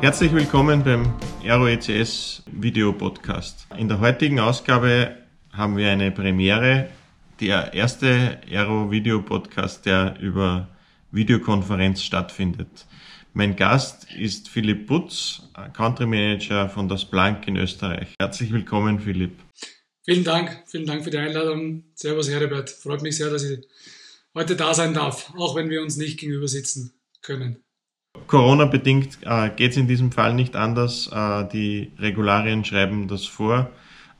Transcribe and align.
Herzlich 0.00 0.32
willkommen 0.32 0.84
beim 0.84 1.12
Aero 1.42 1.66
ECS 1.66 2.44
Video 2.52 2.92
Podcast. 2.92 3.66
In 3.76 3.88
der 3.88 3.98
heutigen 3.98 4.38
Ausgabe 4.38 5.16
haben 5.52 5.76
wir 5.76 5.90
eine 5.90 6.12
Premiere, 6.12 6.88
der 7.40 7.74
erste 7.74 8.40
Aero 8.48 8.92
Video 8.92 9.20
Podcast, 9.20 9.86
der 9.86 10.16
über 10.20 10.68
Videokonferenz 11.10 12.04
stattfindet. 12.04 12.86
Mein 13.32 13.56
Gast 13.56 14.06
ist 14.12 14.48
Philipp 14.48 14.86
Butz, 14.86 15.42
Country 15.72 16.06
Manager 16.06 16.68
von 16.68 16.88
das 16.88 17.04
Blank 17.04 17.48
in 17.48 17.56
Österreich. 17.56 18.14
Herzlich 18.20 18.52
willkommen, 18.52 19.00
Philipp. 19.00 19.40
Vielen 20.04 20.22
Dank, 20.22 20.62
vielen 20.66 20.86
Dank 20.86 21.02
für 21.02 21.10
die 21.10 21.18
Einladung. 21.18 21.82
Servus, 21.94 22.30
Herbert. 22.30 22.70
Freut 22.70 23.02
mich 23.02 23.16
sehr, 23.16 23.30
dass 23.30 23.42
ich 23.42 23.66
heute 24.32 24.54
da 24.54 24.72
sein 24.74 24.94
darf, 24.94 25.34
auch 25.36 25.56
wenn 25.56 25.70
wir 25.70 25.82
uns 25.82 25.96
nicht 25.96 26.20
gegenüber 26.20 26.46
sitzen 26.46 26.92
können. 27.20 27.64
Corona-bedingt 28.26 29.18
äh, 29.22 29.50
geht 29.50 29.72
es 29.72 29.76
in 29.76 29.88
diesem 29.88 30.12
Fall 30.12 30.34
nicht 30.34 30.56
anders. 30.56 31.10
Äh, 31.12 31.48
die 31.52 31.92
Regularien 31.98 32.64
schreiben 32.64 33.08
das 33.08 33.24
vor. 33.26 33.70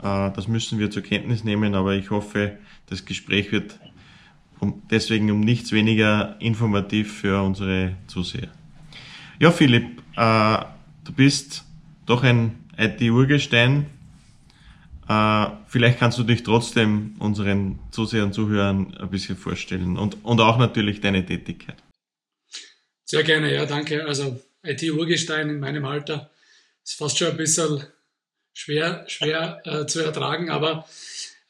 Äh, 0.02 0.30
das 0.32 0.48
müssen 0.48 0.78
wir 0.78 0.90
zur 0.90 1.02
Kenntnis 1.02 1.44
nehmen, 1.44 1.74
aber 1.74 1.94
ich 1.94 2.10
hoffe, 2.10 2.58
das 2.86 3.04
Gespräch 3.04 3.52
wird 3.52 3.78
um, 4.60 4.82
deswegen 4.90 5.30
um 5.30 5.40
nichts 5.40 5.72
weniger 5.72 6.36
informativ 6.40 7.20
für 7.20 7.42
unsere 7.42 7.94
Zuseher. 8.06 8.48
Ja, 9.38 9.50
Philipp, 9.50 10.02
äh, 10.16 10.58
du 11.04 11.12
bist 11.12 11.64
doch 12.06 12.24
ein 12.24 12.56
IT-Urgestein. 12.76 13.86
Äh, 15.08 15.46
vielleicht 15.66 15.98
kannst 15.98 16.18
du 16.18 16.24
dich 16.24 16.42
trotzdem 16.42 17.14
unseren 17.18 17.78
Zusehern 17.90 18.26
und 18.26 18.32
Zuhörern 18.34 18.94
ein 18.98 19.10
bisschen 19.10 19.36
vorstellen 19.36 19.96
und, 19.96 20.24
und 20.24 20.40
auch 20.40 20.58
natürlich 20.58 21.00
deine 21.00 21.24
Tätigkeit. 21.24 21.76
Sehr 23.10 23.22
gerne, 23.22 23.54
ja, 23.54 23.64
danke. 23.64 24.04
Also 24.04 24.38
IT-Urgestein 24.62 25.48
in 25.48 25.60
meinem 25.60 25.86
Alter 25.86 26.30
ist 26.84 26.98
fast 26.98 27.16
schon 27.16 27.28
ein 27.28 27.38
bisschen 27.38 27.82
schwer, 28.52 29.06
schwer 29.08 29.62
äh, 29.64 29.86
zu 29.86 30.00
ertragen, 30.00 30.50
aber 30.50 30.86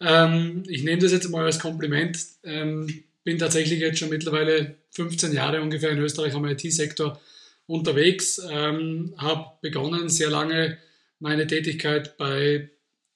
ähm, 0.01 0.63
ich 0.69 0.85
nehme 0.85 1.03
das 1.03 1.11
jetzt 1.11 1.29
mal 1.31 1.45
als 1.45 1.59
Kompliment. 1.59 2.17
Ähm, 2.45 3.03
bin 3.25 3.39
tatsächlich 3.39 3.81
jetzt 3.81 3.99
schon 3.99 4.11
mittlerweile 4.11 4.77
15 4.91 5.33
Jahre 5.33 5.61
ungefähr 5.61 5.91
in 5.91 5.99
Österreich 5.99 6.33
am 6.35 6.45
IT-Sektor 6.45 7.21
unterwegs, 7.67 8.41
ähm, 8.49 9.15
habe 9.19 9.59
begonnen 9.61 10.09
sehr 10.09 10.31
lange 10.31 10.79
meine 11.19 11.49
Tätigkeit 11.49 12.17
bei 12.19 12.71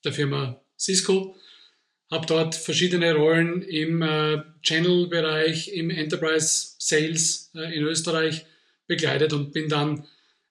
der 0.05 0.13
Firma 0.13 0.61
Cisco, 0.77 1.37
habe 2.13 2.27
dort 2.27 2.55
verschiedene 2.55 3.15
Rollen 3.15 3.63
im 3.63 4.03
äh, 4.03 4.43
Channel-Bereich, 4.63 5.73
im 5.73 5.89
Enterprise 5.89 6.75
Sales 6.79 7.51
äh, 7.55 7.75
in 7.75 7.85
Österreich 7.85 8.45
begleitet 8.87 9.33
und 9.33 9.55
bin 9.55 9.71
dann 9.71 10.05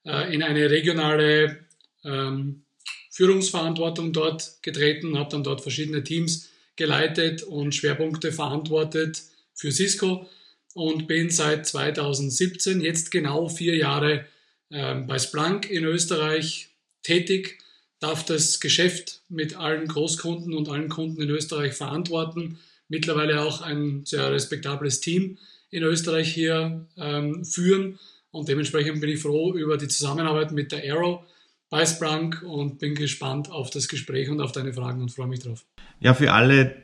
äh, 0.03 0.33
in 0.33 0.41
eine 0.41 0.71
regionale 0.71 1.59
ähm, 2.03 2.63
Führungsverantwortung 3.11 4.11
dort 4.11 4.63
getreten, 4.63 5.19
habe 5.19 5.29
dann 5.29 5.43
dort 5.43 5.61
verschiedene 5.61 6.03
Teams 6.03 6.49
geleitet 6.77 7.43
und 7.43 7.75
Schwerpunkte 7.75 8.31
verantwortet 8.31 9.21
für 9.53 9.71
Cisco 9.71 10.27
und 10.73 11.05
bin 11.05 11.29
seit 11.29 11.67
2017, 11.67 12.81
jetzt 12.81 13.11
genau 13.11 13.49
vier 13.49 13.75
Jahre 13.75 14.25
ähm, 14.71 15.05
bei 15.05 15.19
Splunk 15.19 15.69
in 15.69 15.83
Österreich 15.83 16.69
tätig, 17.03 17.59
darf 18.01 18.25
das 18.25 18.59
Geschäft 18.59 19.21
mit 19.29 19.55
allen 19.55 19.87
Großkunden 19.87 20.53
und 20.53 20.67
allen 20.67 20.89
Kunden 20.89 21.21
in 21.21 21.29
Österreich 21.29 21.73
verantworten, 21.73 22.59
mittlerweile 22.89 23.41
auch 23.41 23.61
ein 23.61 24.05
sehr 24.05 24.31
respektables 24.31 24.99
Team 24.99 25.37
in 25.69 25.83
Österreich 25.83 26.33
hier 26.33 26.85
ähm, 26.97 27.45
führen 27.45 27.97
und 28.31 28.47
dementsprechend 28.47 29.01
bin 29.01 29.09
ich 29.09 29.21
froh 29.21 29.53
über 29.53 29.77
die 29.77 29.87
Zusammenarbeit 29.87 30.51
mit 30.51 30.71
der 30.71 30.93
Arrow 30.93 31.23
bei 31.69 31.85
Splunk 31.85 32.43
und 32.43 32.79
bin 32.79 32.95
gespannt 32.95 33.51
auf 33.51 33.69
das 33.69 33.87
Gespräch 33.87 34.29
und 34.29 34.41
auf 34.41 34.51
deine 34.51 34.73
Fragen 34.73 35.01
und 35.01 35.11
freue 35.11 35.27
mich 35.27 35.39
drauf. 35.39 35.65
Ja, 35.99 36.13
für 36.13 36.33
alle, 36.33 36.75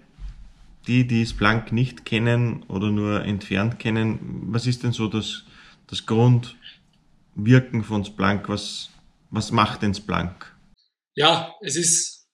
die 0.87 1.07
die 1.07 1.25
Splunk 1.25 1.71
nicht 1.71 2.05
kennen 2.05 2.63
oder 2.67 2.91
nur 2.91 3.23
entfernt 3.23 3.79
kennen, 3.79 4.19
was 4.51 4.67
ist 4.67 4.83
denn 4.83 4.91
so 4.91 5.07
das, 5.07 5.43
das 5.87 6.05
Grundwirken 6.05 7.83
von 7.83 8.05
Splunk? 8.05 8.49
Was, 8.49 8.89
was 9.29 9.51
macht 9.51 9.81
denn 9.81 9.93
Splunk? 9.93 10.53
Ja, 11.17 11.55
es 11.61 11.75
ist 11.75 12.27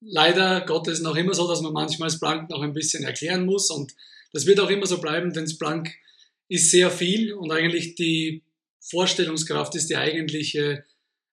leider 0.00 0.62
Gottes 0.62 1.00
noch 1.00 1.14
immer 1.14 1.34
so, 1.34 1.46
dass 1.46 1.60
man 1.60 1.72
manchmal 1.72 2.10
Splunk 2.10 2.50
noch 2.50 2.62
ein 2.62 2.72
bisschen 2.72 3.04
erklären 3.04 3.46
muss 3.46 3.70
und 3.70 3.92
das 4.32 4.44
wird 4.44 4.58
auch 4.58 4.70
immer 4.70 4.86
so 4.86 5.00
bleiben, 5.00 5.32
denn 5.32 5.46
Splunk 5.46 5.88
ist 6.48 6.72
sehr 6.72 6.90
viel 6.90 7.32
und 7.32 7.52
eigentlich 7.52 7.94
die 7.94 8.42
Vorstellungskraft 8.80 9.76
ist 9.76 9.88
die 9.88 9.96
eigentliche 9.96 10.84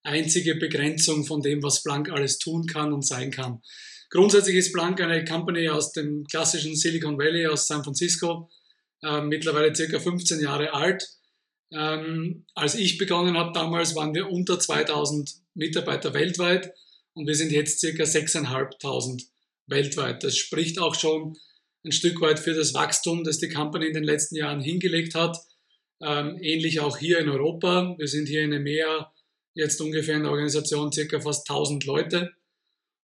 einzige 0.04 0.54
Begrenzung 0.54 1.26
von 1.26 1.42
dem, 1.42 1.64
was 1.64 1.78
Splunk 1.78 2.12
alles 2.12 2.38
tun 2.38 2.68
kann 2.68 2.94
und 2.94 3.04
sein 3.04 3.32
kann. 3.32 3.64
Grundsätzlich 4.12 4.58
ist 4.58 4.68
Splunk 4.68 5.02
eine 5.02 5.26
Company 5.26 5.70
aus 5.70 5.94
dem 5.94 6.28
klassischen 6.28 6.76
Silicon 6.76 7.18
Valley, 7.18 7.48
aus 7.48 7.66
San 7.66 7.84
Francisco, 7.84 8.48
äh, 9.02 9.22
mittlerweile 9.22 9.76
circa 9.76 10.00
15 10.00 10.40
Jahre 10.40 10.76
alt. 10.76 11.10
Ähm, 11.72 12.46
als 12.54 12.76
ich 12.76 13.00
begonnen 13.00 13.38
habe 13.38 13.54
damals, 13.54 13.96
waren 13.96 14.14
wir 14.14 14.30
unter 14.30 14.60
2000 14.60 15.34
Mitarbeiter 15.56 16.14
weltweit 16.14 16.72
und 17.14 17.28
wir 17.28 17.36
sind 17.36 17.52
jetzt 17.52 17.80
circa 17.80 18.04
6.500 18.04 19.24
weltweit. 19.68 20.24
Das 20.24 20.38
spricht 20.38 20.80
auch 20.80 20.96
schon 20.96 21.38
ein 21.86 21.92
Stück 21.92 22.22
weit 22.22 22.40
für 22.40 22.54
das 22.54 22.74
Wachstum, 22.74 23.24
das 23.24 23.40
die 23.40 23.50
Company 23.50 23.88
in 23.88 23.94
den 23.94 24.04
letzten 24.04 24.36
Jahren 24.36 24.62
hingelegt 24.62 25.16
hat. 25.16 25.38
Ähm, 26.02 26.38
ähnlich 26.42 26.80
auch 26.80 26.98
hier 26.98 27.20
in 27.20 27.30
Europa. 27.30 27.96
Wir 27.98 28.08
sind 28.08 28.28
hier 28.28 28.44
in 28.44 28.54
EMEA 28.54 29.12
jetzt 29.54 29.82
ungefähr 29.82 30.16
in 30.16 30.24
der 30.24 30.32
Organisation 30.32 30.92
circa 30.92 31.20
fast 31.20 31.50
1000 31.50 31.86
Leute. 31.86 32.32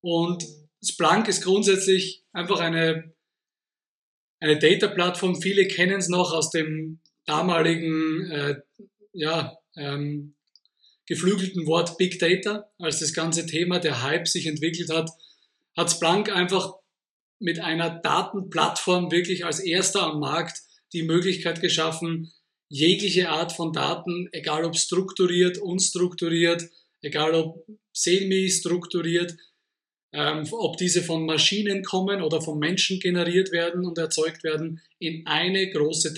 Und 0.01 0.45
Splunk 0.83 1.27
ist 1.27 1.43
grundsätzlich 1.43 2.23
einfach 2.31 2.59
eine, 2.59 3.13
eine 4.39 4.57
Data-Plattform. 4.57 5.41
Viele 5.41 5.67
kennen 5.67 5.99
es 5.99 6.07
noch 6.07 6.33
aus 6.33 6.51
dem 6.51 6.99
damaligen 7.25 8.31
äh, 8.31 8.55
ja, 9.11 9.57
ähm, 9.75 10.36
geflügelten 11.07 11.65
Wort 11.65 11.97
Big 11.97 12.19
Data, 12.19 12.69
als 12.77 12.99
das 12.99 13.13
ganze 13.13 13.45
Thema, 13.45 13.79
der 13.79 14.03
Hype 14.03 14.27
sich 14.27 14.45
entwickelt 14.45 14.89
hat, 14.89 15.09
hat 15.75 15.91
Splunk 15.91 16.29
einfach 16.29 16.73
mit 17.39 17.59
einer 17.59 17.89
Datenplattform 17.89 19.11
wirklich 19.11 19.45
als 19.45 19.59
erster 19.59 20.03
am 20.03 20.19
Markt 20.19 20.61
die 20.93 21.03
Möglichkeit 21.03 21.61
geschaffen, 21.61 22.31
jegliche 22.69 23.29
Art 23.29 23.53
von 23.53 23.71
Daten, 23.71 24.27
egal 24.31 24.65
ob 24.65 24.75
strukturiert, 24.75 25.57
unstrukturiert, 25.57 26.69
egal 27.01 27.33
ob 27.35 27.65
semi-strukturiert, 27.93 29.37
ähm, 30.13 30.47
ob 30.51 30.77
diese 30.77 31.03
von 31.03 31.25
Maschinen 31.25 31.83
kommen 31.83 32.21
oder 32.21 32.41
von 32.41 32.59
Menschen 32.59 32.99
generiert 32.99 33.51
werden 33.51 33.85
und 33.85 33.97
erzeugt 33.97 34.43
werden, 34.43 34.81
in 34.99 35.25
eine 35.25 35.69
große 35.69 36.13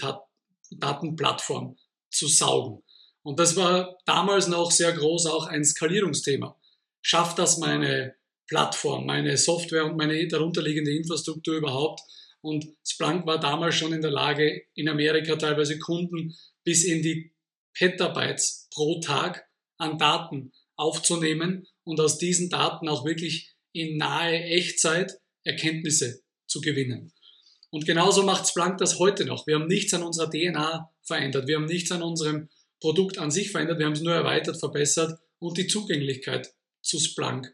Datenplattform 0.71 1.77
zu 2.09 2.27
saugen. 2.27 2.83
Und 3.23 3.39
das 3.39 3.55
war 3.55 3.97
damals 4.05 4.47
noch 4.47 4.71
sehr 4.71 4.93
groß 4.93 5.25
auch 5.27 5.47
ein 5.47 5.63
Skalierungsthema. 5.63 6.57
Schafft 7.01 7.39
das 7.39 7.57
meine 7.57 8.15
Plattform, 8.47 9.05
meine 9.05 9.37
Software 9.37 9.85
und 9.85 9.97
meine 9.97 10.27
darunterliegende 10.27 10.95
Infrastruktur 10.95 11.57
überhaupt? 11.57 12.01
Und 12.41 12.65
Splunk 12.87 13.25
war 13.25 13.39
damals 13.39 13.75
schon 13.75 13.93
in 13.93 14.01
der 14.01 14.11
Lage, 14.11 14.63
in 14.73 14.87
Amerika 14.87 15.35
teilweise 15.35 15.77
Kunden 15.77 16.35
bis 16.63 16.85
in 16.85 17.01
die 17.01 17.33
Petabytes 17.73 18.69
pro 18.73 18.99
Tag 19.01 19.45
an 19.77 19.97
Daten 19.97 20.53
aufzunehmen 20.75 21.67
und 21.83 21.99
aus 21.99 22.17
diesen 22.17 22.49
Daten 22.49 22.87
auch 22.87 23.05
wirklich 23.05 23.53
in 23.73 23.97
nahe 23.97 24.41
Echtzeit 24.43 25.13
Erkenntnisse 25.43 26.21
zu 26.47 26.61
gewinnen. 26.61 27.13
Und 27.69 27.85
genauso 27.85 28.23
macht 28.23 28.47
Splunk 28.47 28.77
das 28.77 28.99
heute 28.99 29.25
noch. 29.25 29.45
Wir 29.45 29.55
haben 29.55 29.67
nichts 29.67 29.93
an 29.93 30.03
unserer 30.03 30.29
DNA 30.29 30.89
verändert. 31.03 31.47
Wir 31.47 31.57
haben 31.57 31.65
nichts 31.65 31.91
an 31.91 32.01
unserem 32.01 32.49
Produkt 32.79 33.17
an 33.17 33.31
sich 33.31 33.51
verändert, 33.51 33.79
wir 33.79 33.85
haben 33.85 33.93
es 33.93 34.01
nur 34.01 34.13
erweitert, 34.13 34.59
verbessert 34.59 35.19
und 35.39 35.57
die 35.57 35.67
Zugänglichkeit 35.67 36.53
zu 36.81 36.99
Splunk 36.99 37.53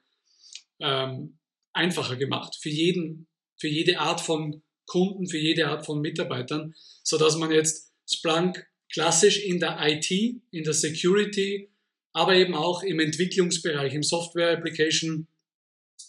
ähm, 0.80 1.40
einfacher 1.74 2.16
gemacht. 2.16 2.56
Für 2.62 2.70
jeden, 2.70 3.28
für 3.58 3.68
jede 3.68 4.00
Art 4.00 4.22
von 4.22 4.64
Kunden, 4.86 5.28
für 5.28 5.40
jede 5.40 5.68
Art 5.68 5.86
von 5.86 6.02
Mitarbeitern, 6.02 6.74
so 7.04 7.18
dass 7.18 7.38
man 7.38 7.52
jetzt 7.52 7.92
Splunk 8.08 8.68
klassisch 8.92 9.44
in 9.44 9.60
der 9.60 9.80
IT, 9.82 10.12
in 10.12 10.64
der 10.64 10.74
Security, 10.74 11.72
aber 12.14 12.36
eben 12.36 12.56
auch 12.56 12.84
im 12.84 13.00
Entwicklungsbereich, 13.00 13.94
im 13.94 14.04
Software 14.04 14.58
Application 14.58 15.28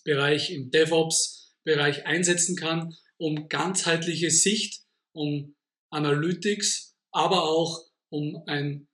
Bereich, 0.05 0.53
im 0.53 0.71
DevOps 0.71 1.57
Bereich 1.65 2.07
einsetzen 2.07 2.55
kann, 2.55 2.95
um 3.17 3.49
ganzheitliche 3.49 4.31
Sicht, 4.31 4.83
um 5.13 5.57
Analytics, 5.91 6.95
aber 7.11 7.43
auch 7.45 7.83
um 8.09 8.41
ein 8.47 8.87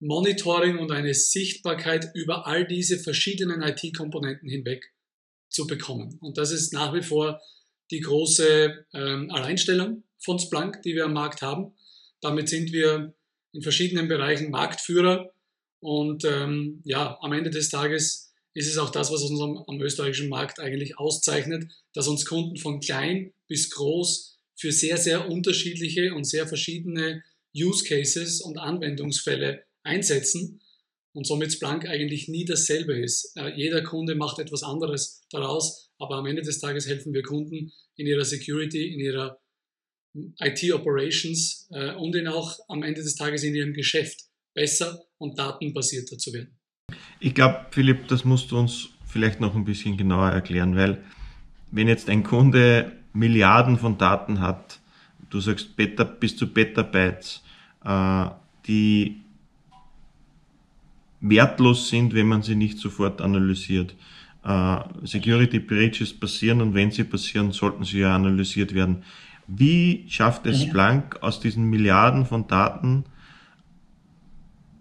Monitoring 0.00 0.78
und 0.78 0.92
eine 0.92 1.14
Sichtbarkeit 1.14 2.10
über 2.14 2.46
all 2.46 2.66
diese 2.66 2.98
verschiedenen 2.98 3.62
IT-Komponenten 3.62 4.48
hinweg 4.48 4.92
zu 5.48 5.66
bekommen. 5.66 6.18
Und 6.20 6.38
das 6.38 6.52
ist 6.52 6.72
nach 6.72 6.94
wie 6.94 7.02
vor 7.02 7.40
die 7.90 8.00
große 8.00 8.86
ähm, 8.92 9.30
Alleinstellung 9.30 10.04
von 10.18 10.38
Splunk, 10.38 10.82
die 10.82 10.94
wir 10.94 11.06
am 11.06 11.14
Markt 11.14 11.42
haben. 11.42 11.72
Damit 12.20 12.48
sind 12.48 12.72
wir 12.72 13.14
in 13.52 13.62
verschiedenen 13.62 14.08
Bereichen 14.08 14.50
Marktführer 14.50 15.32
Und 15.80 16.24
ähm, 16.24 16.80
ja, 16.84 17.18
am 17.20 17.32
Ende 17.32 17.50
des 17.50 17.70
Tages 17.70 18.32
ist 18.54 18.68
es 18.68 18.78
auch 18.78 18.90
das, 18.90 19.12
was 19.12 19.22
uns 19.22 19.40
am, 19.40 19.64
am 19.66 19.80
österreichischen 19.80 20.28
Markt 20.28 20.60
eigentlich 20.60 20.98
auszeichnet, 20.98 21.70
dass 21.94 22.08
uns 22.08 22.24
Kunden 22.24 22.56
von 22.56 22.80
klein 22.80 23.32
bis 23.46 23.70
groß 23.70 24.38
für 24.54 24.72
sehr, 24.72 24.96
sehr 24.96 25.28
unterschiedliche 25.28 26.14
und 26.14 26.24
sehr 26.24 26.46
verschiedene 26.46 27.22
Use 27.54 27.84
Cases 27.84 28.40
und 28.40 28.58
Anwendungsfälle 28.58 29.64
einsetzen 29.88 30.60
und 31.12 31.26
somit 31.26 31.52
Splunk 31.52 31.86
eigentlich 31.86 32.28
nie 32.28 32.44
dasselbe 32.44 32.96
ist. 32.96 33.36
Äh, 33.36 33.54
jeder 33.56 33.82
Kunde 33.82 34.14
macht 34.14 34.38
etwas 34.38 34.62
anderes 34.62 35.22
daraus, 35.30 35.90
aber 35.98 36.16
am 36.16 36.26
Ende 36.26 36.42
des 36.42 36.60
Tages 36.60 36.86
helfen 36.86 37.12
wir 37.12 37.22
Kunden 37.22 37.72
in 37.96 38.06
ihrer 38.06 38.24
Security, 38.24 38.94
in 38.94 39.00
ihrer 39.00 39.40
IT-Operations 40.40 41.68
äh, 41.72 41.94
und 41.94 42.14
in 42.14 42.28
auch 42.28 42.58
am 42.68 42.82
Ende 42.82 43.02
des 43.02 43.16
Tages 43.16 43.42
in 43.42 43.54
ihrem 43.54 43.72
Geschäft 43.72 44.20
besser 44.54 45.00
und 45.18 45.38
datenbasierter 45.38 46.18
zu 46.18 46.32
werden. 46.32 46.56
Ich 47.20 47.34
glaube, 47.34 47.66
Philipp, 47.70 48.08
das 48.08 48.24
musst 48.24 48.50
du 48.50 48.58
uns 48.58 48.88
vielleicht 49.06 49.40
noch 49.40 49.54
ein 49.54 49.64
bisschen 49.64 49.96
genauer 49.96 50.30
erklären, 50.30 50.76
weil 50.76 51.02
wenn 51.70 51.88
jetzt 51.88 52.08
ein 52.08 52.22
Kunde 52.22 52.92
Milliarden 53.12 53.78
von 53.78 53.98
Daten 53.98 54.40
hat, 54.40 54.78
du 55.30 55.40
sagst 55.40 55.76
Beta, 55.76 56.04
bis 56.04 56.36
zu 56.36 56.46
Petabytes, 56.46 57.42
äh, 57.84 58.26
die 58.66 59.20
wertlos 61.20 61.88
sind, 61.88 62.14
wenn 62.14 62.26
man 62.26 62.42
sie 62.42 62.54
nicht 62.54 62.78
sofort 62.78 63.20
analysiert. 63.20 63.94
Äh, 64.44 64.78
Security 65.04 65.58
Breaches 65.58 66.12
passieren 66.18 66.60
und 66.60 66.74
wenn 66.74 66.90
sie 66.90 67.04
passieren, 67.04 67.52
sollten 67.52 67.84
sie 67.84 68.00
ja 68.00 68.14
analysiert 68.14 68.74
werden. 68.74 69.02
Wie 69.46 70.04
schafft 70.08 70.46
es 70.46 70.62
Splunk 70.62 71.22
aus 71.22 71.40
diesen 71.40 71.64
Milliarden 71.64 72.26
von 72.26 72.46
Daten 72.46 73.04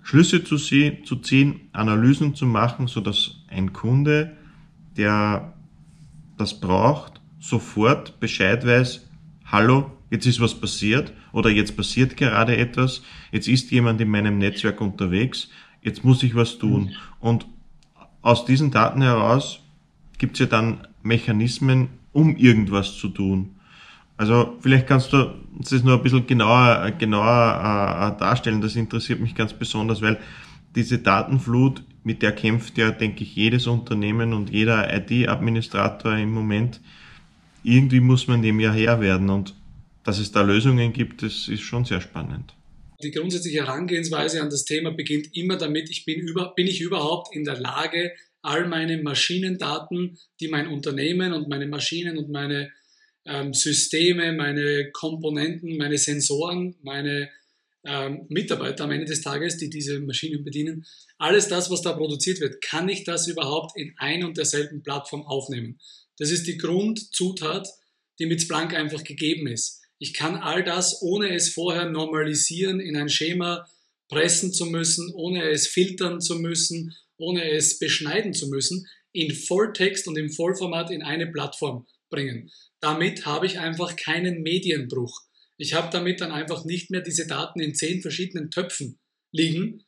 Schlüsse 0.08 0.42
zu, 0.42 0.56
zu 0.58 1.16
ziehen, 1.18 1.60
Analysen 1.74 2.34
zu 2.34 2.46
machen, 2.46 2.88
so 2.88 3.02
dass 3.02 3.44
ein 3.50 3.74
Kunde, 3.74 4.38
der 4.96 5.54
das 6.38 6.62
braucht, 6.62 7.20
sofort 7.40 8.18
Bescheid 8.22 8.66
weiß, 8.66 9.06
hallo, 9.46 9.92
jetzt 10.10 10.26
ist 10.26 10.40
was 10.40 10.56
passiert 10.56 11.12
oder 11.34 11.50
jetzt 11.50 11.76
passiert 11.76 12.16
gerade 12.16 12.56
etwas, 12.56 13.02
jetzt 13.34 13.50
ist 13.50 13.70
jemand 13.72 14.00
in 14.00 14.10
meinem 14.10 14.38
Netzwerk 14.38 14.80
unterwegs, 14.80 15.50
jetzt 15.88 16.04
muss 16.04 16.22
ich 16.22 16.36
was 16.36 16.60
tun. 16.60 16.92
Und 17.20 17.48
aus 18.22 18.46
diesen 18.46 18.72
Daten 18.72 19.02
heraus 19.02 19.62
gibt 20.18 20.34
es 20.34 20.40
ja 20.42 20.46
dann 20.46 20.86
Mechanismen, 21.02 21.90
um 22.12 22.36
irgendwas 22.36 22.98
zu 22.98 23.08
tun. 23.10 23.56
Also 24.18 24.58
vielleicht 24.62 24.88
kannst 24.88 25.14
du 25.14 25.34
uns 25.58 25.70
das 25.70 25.84
nur 25.84 25.96
ein 25.96 26.04
bisschen 26.04 26.28
genauer, 26.28 26.92
genauer 26.98 28.16
äh, 28.16 28.20
darstellen. 28.20 28.62
Das 28.62 28.76
interessiert 28.76 29.20
mich 29.20 29.34
ganz 29.34 29.54
besonders, 29.54 30.02
weil 30.02 30.18
diese 30.76 30.98
Datenflut, 30.98 31.84
mit 32.04 32.22
der 32.22 32.32
kämpft 32.32 32.78
ja, 32.78 32.92
denke 32.92 33.24
ich, 33.24 33.36
jedes 33.36 33.68
Unternehmen 33.68 34.34
und 34.34 34.50
jeder 34.50 34.94
IT-Administrator 34.94 36.18
im 36.18 36.32
Moment. 36.32 36.82
Irgendwie 37.64 38.00
muss 38.00 38.28
man 38.28 38.42
dem 38.42 38.60
ja 38.60 38.72
Herr 38.72 39.00
werden 39.00 39.30
und 39.30 39.54
dass 40.04 40.20
es 40.20 40.32
da 40.32 40.42
Lösungen 40.42 40.94
gibt, 40.94 41.22
das 41.22 41.48
ist 41.48 41.62
schon 41.62 41.86
sehr 41.86 42.02
spannend. 42.02 42.54
Die 43.04 43.12
grundsätzliche 43.12 43.60
Herangehensweise 43.60 44.42
an 44.42 44.50
das 44.50 44.66
Thema 44.66 44.92
beginnt 44.92 45.36
immer 45.36 45.58
damit, 45.58 45.90
ich 45.90 46.06
bin, 46.06 46.20
über, 46.20 46.54
bin 46.56 46.68
ich 46.68 46.82
überhaupt 46.82 47.36
in 47.36 47.44
der 47.44 47.60
Lage, 47.60 48.14
all 48.42 48.68
meine 48.68 48.98
Maschinendaten, 48.98 50.18
die 50.40 50.48
mein 50.48 50.68
Unternehmen 50.68 51.34
und 51.34 51.48
meine 51.48 51.68
Maschinen 51.68 52.18
und 52.18 52.30
meine 52.30 52.72
ähm, 53.26 53.54
Systeme, 53.54 54.32
meine 54.34 54.90
Komponenten, 54.92 55.78
meine 55.78 55.98
Sensoren, 55.98 56.76
meine 56.82 57.30
ähm, 57.84 58.26
Mitarbeiter 58.30 58.86
am 58.86 58.92
Ende 58.92 59.06
des 59.06 59.22
Tages, 59.22 59.58
die 59.58 59.70
diese 59.70 60.00
Maschinen 60.00 60.44
bedienen, 60.44 60.86
alles 61.18 61.48
das, 61.48 61.70
was 61.70 61.82
da 61.82 61.94
produziert 61.94 62.40
wird, 62.40 62.62
kann 62.62 62.90
ich 62.90 63.04
das 63.04 63.28
überhaupt 63.28 63.78
in 63.78 63.94
ein 63.98 64.24
und 64.24 64.38
derselben 64.38 64.82
Plattform 64.82 65.24
aufnehmen? 65.24 65.80
Das 66.18 66.32
ist 66.32 66.48
die 66.48 66.58
Grundzutat, 66.58 67.68
die 68.20 68.26
mit 68.26 68.42
Splunk 68.42 68.74
einfach 68.74 69.04
gegeben 69.04 69.48
ist. 69.48 69.82
Ich 70.00 70.14
kann 70.14 70.36
all 70.36 70.64
das, 70.64 71.02
ohne 71.02 71.34
es 71.34 71.50
vorher 71.50 71.90
normalisieren, 71.90 72.80
in 72.80 72.96
ein 72.96 73.10
Schema 73.10 73.68
pressen 74.10 74.54
zu 74.54 74.66
müssen, 74.66 75.12
ohne 75.14 75.50
es 75.50 75.68
filtern 75.68 76.22
zu 76.22 76.36
müssen, 76.36 76.96
ohne 77.18 77.50
es 77.50 77.80
beschneiden 77.80 78.34
zu 78.34 78.48
müssen, 78.48 78.88
in 79.12 79.34
Volltext 79.34 80.08
und 80.08 80.18
im 80.18 80.30
Vollformat 80.30 80.92
in 80.92 81.02
eine 81.02 81.28
Plattform 81.28 81.88
bringen. 82.10 82.52
Damit 82.80 83.26
habe 83.26 83.48
ich 83.48 83.60
einfach 83.60 83.96
keinen 83.96 84.44
Medienbruch. 84.44 85.22
Ich 85.58 85.74
habe 85.74 85.90
damit 85.92 86.22
dann 86.22 86.32
einfach 86.32 86.66
nicht 86.66 86.92
mehr 86.92 87.02
diese 87.02 87.26
Daten 87.26 87.60
in 87.60 87.74
zehn 87.74 88.02
verschiedenen 88.02 88.52
Töpfen 88.52 89.00
liegen, 89.32 89.84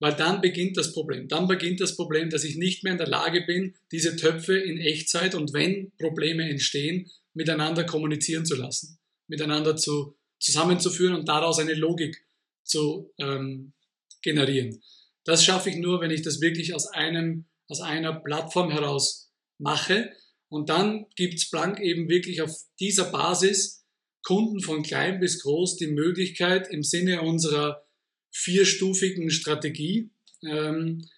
weil 0.00 0.14
dann 0.14 0.40
beginnt 0.40 0.76
das 0.76 0.92
Problem. 0.92 1.28
Dann 1.28 1.46
beginnt 1.46 1.80
das 1.80 1.94
Problem, 1.94 2.28
dass 2.28 2.42
ich 2.42 2.56
nicht 2.56 2.82
mehr 2.82 2.92
in 2.92 2.98
der 2.98 3.06
Lage 3.06 3.42
bin, 3.42 3.76
diese 3.92 4.16
Töpfe 4.16 4.58
in 4.58 4.78
Echtzeit 4.78 5.36
und 5.36 5.52
wenn 5.52 5.92
Probleme 5.98 6.48
entstehen, 6.50 7.08
miteinander 7.34 7.84
kommunizieren 7.84 8.44
zu 8.44 8.56
lassen, 8.56 8.98
miteinander 9.32 9.76
zu, 9.76 10.14
zusammenzuführen 10.38 11.14
und 11.14 11.26
daraus 11.26 11.58
eine 11.58 11.72
Logik 11.72 12.22
zu 12.64 13.14
ähm, 13.18 13.72
generieren. 14.20 14.82
Das 15.24 15.42
schaffe 15.42 15.70
ich 15.70 15.76
nur, 15.76 16.02
wenn 16.02 16.10
ich 16.10 16.20
das 16.20 16.42
wirklich 16.42 16.74
aus 16.74 16.86
einem, 16.86 17.46
aus 17.66 17.80
einer 17.80 18.12
Plattform 18.12 18.70
heraus 18.70 19.32
mache 19.58 20.12
und 20.50 20.68
dann 20.68 21.06
gibt 21.16 21.40
Splunk 21.40 21.80
eben 21.80 22.10
wirklich 22.10 22.42
auf 22.42 22.54
dieser 22.78 23.10
Basis 23.10 23.86
Kunden 24.22 24.60
von 24.60 24.82
klein 24.82 25.18
bis 25.18 25.40
groß 25.40 25.78
die 25.78 25.86
Möglichkeit 25.86 26.68
im 26.70 26.82
Sinne 26.82 27.22
unserer 27.22 27.88
vierstufigen 28.30 29.30
Strategie 29.30 30.10
ähm, 30.46 31.08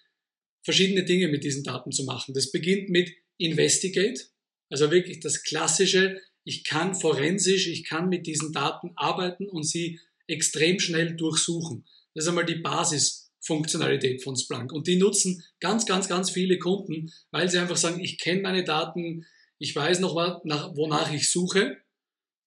verschiedene 0.63 1.03
Dinge 1.03 1.27
mit 1.27 1.43
diesen 1.43 1.63
Daten 1.63 1.91
zu 1.91 2.05
machen. 2.05 2.33
Das 2.33 2.51
beginnt 2.51 2.89
mit 2.89 3.11
Investigate, 3.37 4.21
also 4.69 4.89
wirklich 4.89 5.19
das 5.19 5.43
klassische, 5.43 6.21
ich 6.45 6.63
kann 6.63 6.95
forensisch, 6.95 7.67
ich 7.67 7.83
kann 7.83 8.07
mit 8.07 8.27
diesen 8.27 8.53
Daten 8.53 8.91
arbeiten 8.95 9.49
und 9.49 9.63
sie 9.63 9.99
extrem 10.27 10.79
schnell 10.79 11.15
durchsuchen. 11.15 11.85
Das 12.13 12.23
ist 12.23 12.29
einmal 12.29 12.45
die 12.45 12.55
Basis 12.55 13.25
Funktionalität 13.41 14.23
von 14.23 14.35
Splunk. 14.35 14.71
Und 14.71 14.87
die 14.87 14.95
nutzen 14.95 15.43
ganz, 15.59 15.85
ganz, 15.85 16.07
ganz 16.07 16.31
viele 16.31 16.57
Kunden, 16.57 17.11
weil 17.31 17.49
sie 17.49 17.59
einfach 17.59 17.77
sagen, 17.77 17.99
ich 17.99 18.17
kenne 18.17 18.41
meine 18.41 18.63
Daten, 18.63 19.25
ich 19.59 19.75
weiß 19.75 19.99
noch, 19.99 20.15
wonach 20.15 21.13
ich 21.13 21.29
suche 21.29 21.77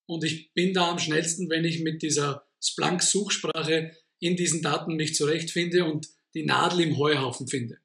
und 0.06 0.24
ich 0.24 0.52
bin 0.54 0.74
da 0.74 0.90
am 0.90 0.98
schnellsten, 0.98 1.50
wenn 1.50 1.64
ich 1.64 1.80
mit 1.80 2.02
dieser 2.02 2.46
Splunk-Suchsprache 2.60 3.92
in 4.20 4.36
diesen 4.36 4.62
Daten 4.62 4.96
mich 4.96 5.14
zurechtfinde 5.14 5.84
und 5.84 6.08
die 6.34 6.44
Nadel 6.44 6.80
im 6.80 6.98
Heuhaufen 6.98 7.46
finde. 7.46 7.78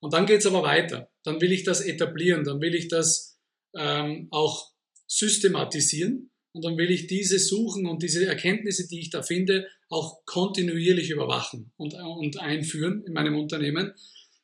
Und 0.00 0.14
dann 0.14 0.26
geht 0.26 0.40
es 0.40 0.46
aber 0.46 0.62
weiter. 0.62 1.10
Dann 1.22 1.40
will 1.40 1.52
ich 1.52 1.64
das 1.64 1.80
etablieren, 1.80 2.44
dann 2.44 2.60
will 2.60 2.74
ich 2.74 2.88
das 2.88 3.38
ähm, 3.74 4.28
auch 4.30 4.72
systematisieren 5.06 6.30
und 6.52 6.64
dann 6.64 6.78
will 6.78 6.90
ich 6.90 7.06
diese 7.06 7.38
Suchen 7.38 7.86
und 7.86 8.02
diese 8.02 8.24
Erkenntnisse, 8.26 8.88
die 8.88 9.00
ich 9.00 9.10
da 9.10 9.22
finde, 9.22 9.68
auch 9.88 10.24
kontinuierlich 10.24 11.10
überwachen 11.10 11.70
und, 11.76 11.94
und 11.94 12.40
einführen 12.40 13.04
in 13.06 13.12
meinem 13.12 13.36
Unternehmen. 13.36 13.92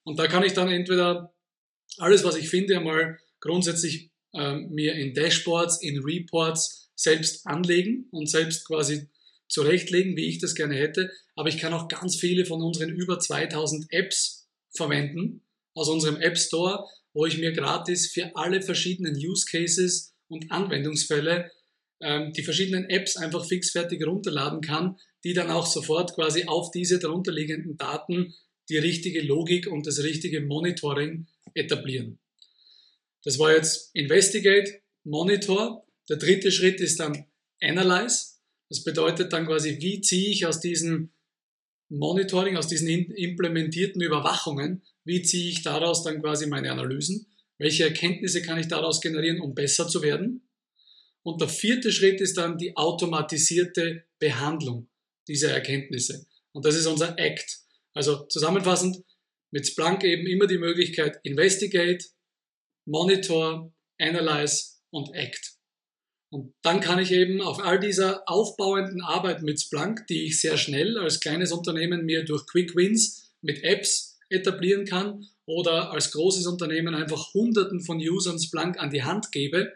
Und 0.04 0.18
da 0.18 0.26
kann 0.26 0.44
ich 0.44 0.52
dann 0.52 0.68
entweder 0.68 1.32
alles, 1.98 2.22
was 2.24 2.36
ich 2.36 2.48
finde, 2.48 2.76
einmal 2.76 3.18
grundsätzlich 3.40 4.10
äh, 4.34 4.56
mir 4.56 4.94
in 4.94 5.14
Dashboards, 5.14 5.82
in 5.82 6.00
Reports 6.00 6.90
selbst 6.94 7.46
anlegen 7.46 8.08
und 8.10 8.28
selbst 8.28 8.66
quasi 8.66 9.08
zurechtlegen, 9.48 10.16
wie 10.16 10.26
ich 10.26 10.38
das 10.38 10.54
gerne 10.54 10.74
hätte. 10.74 11.10
Aber 11.34 11.48
ich 11.48 11.58
kann 11.58 11.72
auch 11.72 11.88
ganz 11.88 12.16
viele 12.16 12.44
von 12.44 12.62
unseren 12.62 12.90
über 12.90 13.18
2000 13.18 13.86
Apps 13.90 14.48
verwenden 14.74 15.42
aus 15.74 15.88
unserem 15.88 16.16
App 16.16 16.38
Store, 16.38 16.86
wo 17.14 17.26
ich 17.26 17.38
mir 17.38 17.52
gratis 17.52 18.10
für 18.10 18.36
alle 18.36 18.62
verschiedenen 18.62 19.16
Use 19.16 19.46
Cases 19.50 20.11
und 20.32 20.50
Anwendungsfälle 20.50 21.50
ähm, 22.00 22.32
die 22.32 22.42
verschiedenen 22.42 22.88
Apps 22.88 23.16
einfach 23.16 23.46
fixfertig 23.46 24.04
runterladen 24.04 24.60
kann, 24.60 24.96
die 25.24 25.34
dann 25.34 25.50
auch 25.50 25.66
sofort 25.66 26.14
quasi 26.14 26.44
auf 26.46 26.70
diese 26.70 26.98
darunterliegenden 26.98 27.76
Daten 27.76 28.34
die 28.68 28.78
richtige 28.78 29.20
Logik 29.20 29.66
und 29.66 29.86
das 29.86 30.02
richtige 30.02 30.40
Monitoring 30.40 31.26
etablieren. 31.54 32.18
Das 33.24 33.38
war 33.38 33.54
jetzt 33.54 33.90
Investigate, 33.94 34.80
Monitor. 35.04 35.86
Der 36.08 36.16
dritte 36.16 36.50
Schritt 36.50 36.80
ist 36.80 36.98
dann 36.98 37.26
Analyze. 37.60 38.38
Das 38.68 38.82
bedeutet 38.82 39.32
dann 39.32 39.46
quasi, 39.46 39.78
wie 39.80 40.00
ziehe 40.00 40.30
ich 40.30 40.46
aus 40.46 40.60
diesem 40.60 41.12
Monitoring, 41.88 42.56
aus 42.56 42.68
diesen 42.68 42.88
implementierten 42.88 44.00
Überwachungen, 44.00 44.82
wie 45.04 45.22
ziehe 45.22 45.50
ich 45.50 45.62
daraus 45.62 46.02
dann 46.02 46.22
quasi 46.22 46.46
meine 46.46 46.72
Analysen? 46.72 47.31
Welche 47.62 47.84
Erkenntnisse 47.84 48.42
kann 48.42 48.58
ich 48.58 48.66
daraus 48.66 49.00
generieren, 49.00 49.40
um 49.40 49.54
besser 49.54 49.86
zu 49.86 50.02
werden? 50.02 50.48
Und 51.22 51.40
der 51.40 51.46
vierte 51.46 51.92
Schritt 51.92 52.20
ist 52.20 52.36
dann 52.36 52.58
die 52.58 52.76
automatisierte 52.76 54.04
Behandlung 54.18 54.90
dieser 55.28 55.52
Erkenntnisse. 55.52 56.26
Und 56.50 56.64
das 56.64 56.74
ist 56.74 56.86
unser 56.86 57.16
Act. 57.20 57.60
Also 57.94 58.26
zusammenfassend, 58.26 59.04
mit 59.52 59.64
Splunk 59.64 60.02
eben 60.02 60.26
immer 60.26 60.48
die 60.48 60.58
Möglichkeit 60.58 61.20
Investigate, 61.22 62.04
Monitor, 62.84 63.72
Analyze 63.96 64.80
und 64.90 65.14
Act. 65.14 65.52
Und 66.30 66.54
dann 66.62 66.80
kann 66.80 66.98
ich 66.98 67.12
eben 67.12 67.40
auf 67.40 67.60
all 67.60 67.78
dieser 67.78 68.28
aufbauenden 68.28 69.02
Arbeit 69.02 69.42
mit 69.42 69.60
Splunk, 69.60 70.08
die 70.08 70.24
ich 70.24 70.40
sehr 70.40 70.56
schnell 70.56 70.98
als 70.98 71.20
kleines 71.20 71.52
Unternehmen 71.52 72.06
mir 72.06 72.24
durch 72.24 72.44
Quick 72.48 72.74
Wins 72.74 73.32
mit 73.40 73.62
Apps 73.62 74.18
etablieren 74.30 74.84
kann 74.84 75.28
oder 75.46 75.90
als 75.92 76.12
großes 76.12 76.46
Unternehmen 76.46 76.94
einfach 76.94 77.34
Hunderten 77.34 77.80
von 77.80 77.98
Usern 77.98 78.38
Splunk 78.38 78.78
an 78.78 78.90
die 78.90 79.02
Hand 79.02 79.32
gebe, 79.32 79.72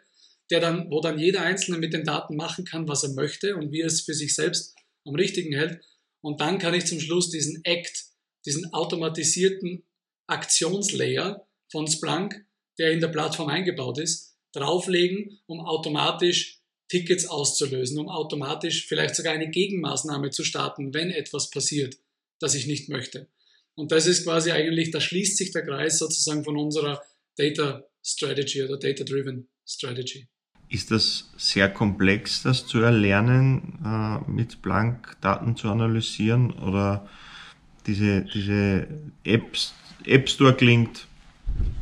der 0.51 0.61
dann, 0.61 0.91
wo 0.91 1.01
dann 1.01 1.19
jeder 1.19 1.43
Einzelne 1.43 1.79
mit 1.79 1.93
den 1.93 2.05
Daten 2.05 2.37
machen 2.37 2.65
kann, 2.65 2.89
was 2.89 3.03
er 3.03 3.15
möchte 3.15 3.57
und 3.57 3.73
wie 3.73 3.81
er 3.81 3.89
es 3.89 4.03
für 4.03 4.15
sich 4.15 4.35
selbst 4.35 4.77
am 5.05 5.15
richtigen 5.15 5.55
hält. 5.55 5.81
Und 6.21 6.41
dann 6.41 6.59
kann 6.59 6.75
ich 6.75 6.87
zum 6.87 7.01
Schluss 7.01 7.31
diesen 7.31 7.65
Act, 7.65 8.07
diesen 8.45 8.73
automatisierten 8.73 9.85
Aktionslayer 10.29 11.47
von 11.71 11.87
Splunk, 11.89 12.45
der 12.79 12.93
in 12.93 13.01
der 13.01 13.09
Plattform 13.09 13.49
eingebaut 13.49 13.99
ist, 13.99 14.37
drauflegen, 14.53 15.41
um 15.47 15.61
automatisch 15.61 16.61
Tickets 16.89 17.27
auszulösen, 17.27 17.99
um 17.99 18.09
automatisch 18.09 18.87
vielleicht 18.87 19.17
sogar 19.17 19.33
eine 19.33 19.51
Gegenmaßnahme 19.51 20.31
zu 20.31 20.45
starten, 20.45 20.95
wenn 20.95 21.11
etwas 21.11 21.51
passiert, 21.51 21.97
das 22.39 22.55
ich 22.55 22.67
nicht 22.67 22.89
möchte. 22.89 23.29
Und 23.77 23.93
das 23.93 24.07
ist 24.07 24.25
quasi 24.25 24.51
eigentlich, 24.51 24.91
da 24.91 25.01
schließt 25.01 25.37
sich 25.37 25.53
der 25.53 25.65
Kreis 25.65 25.99
sozusagen 25.99 26.43
von 26.43 26.57
unserer 26.57 27.01
Data 27.37 27.85
Strategy 28.03 28.63
oder 28.63 28.79
Data 28.79 29.05
Driven 29.05 29.49
Strategy. 29.67 30.27
Ist 30.69 30.91
das 30.91 31.31
sehr 31.37 31.69
komplex, 31.69 32.43
das 32.43 32.67
zu 32.67 32.81
erlernen, 32.81 33.79
äh, 33.85 34.31
mit 34.31 34.63
Blank 34.63 35.17
Daten 35.21 35.57
zu 35.57 35.69
analysieren 35.69 36.53
oder 36.53 37.09
diese, 37.87 38.23
diese 38.23 38.89
Apps, 39.23 39.75
App 40.05 40.29
Store 40.29 40.55
klingt 40.55 41.07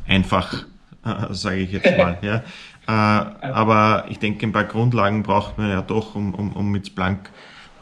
einfach, 0.07 0.67
äh, 1.05 1.27
sage 1.33 1.61
ich 1.61 1.73
jetzt 1.73 1.97
mal. 1.97 2.19
ja. 2.23 2.45
Äh, 2.87 2.91
aber 3.47 4.07
ich 4.11 4.19
denke, 4.19 4.47
ein 4.47 4.53
paar 4.53 4.65
Grundlagen 4.65 5.23
braucht 5.23 5.57
man 5.59 5.71
ja 5.71 5.81
doch, 5.81 6.15
um, 6.17 6.35
um, 6.35 6.53
um 6.53 6.71
mit 6.71 6.89
Splunk 6.89 7.31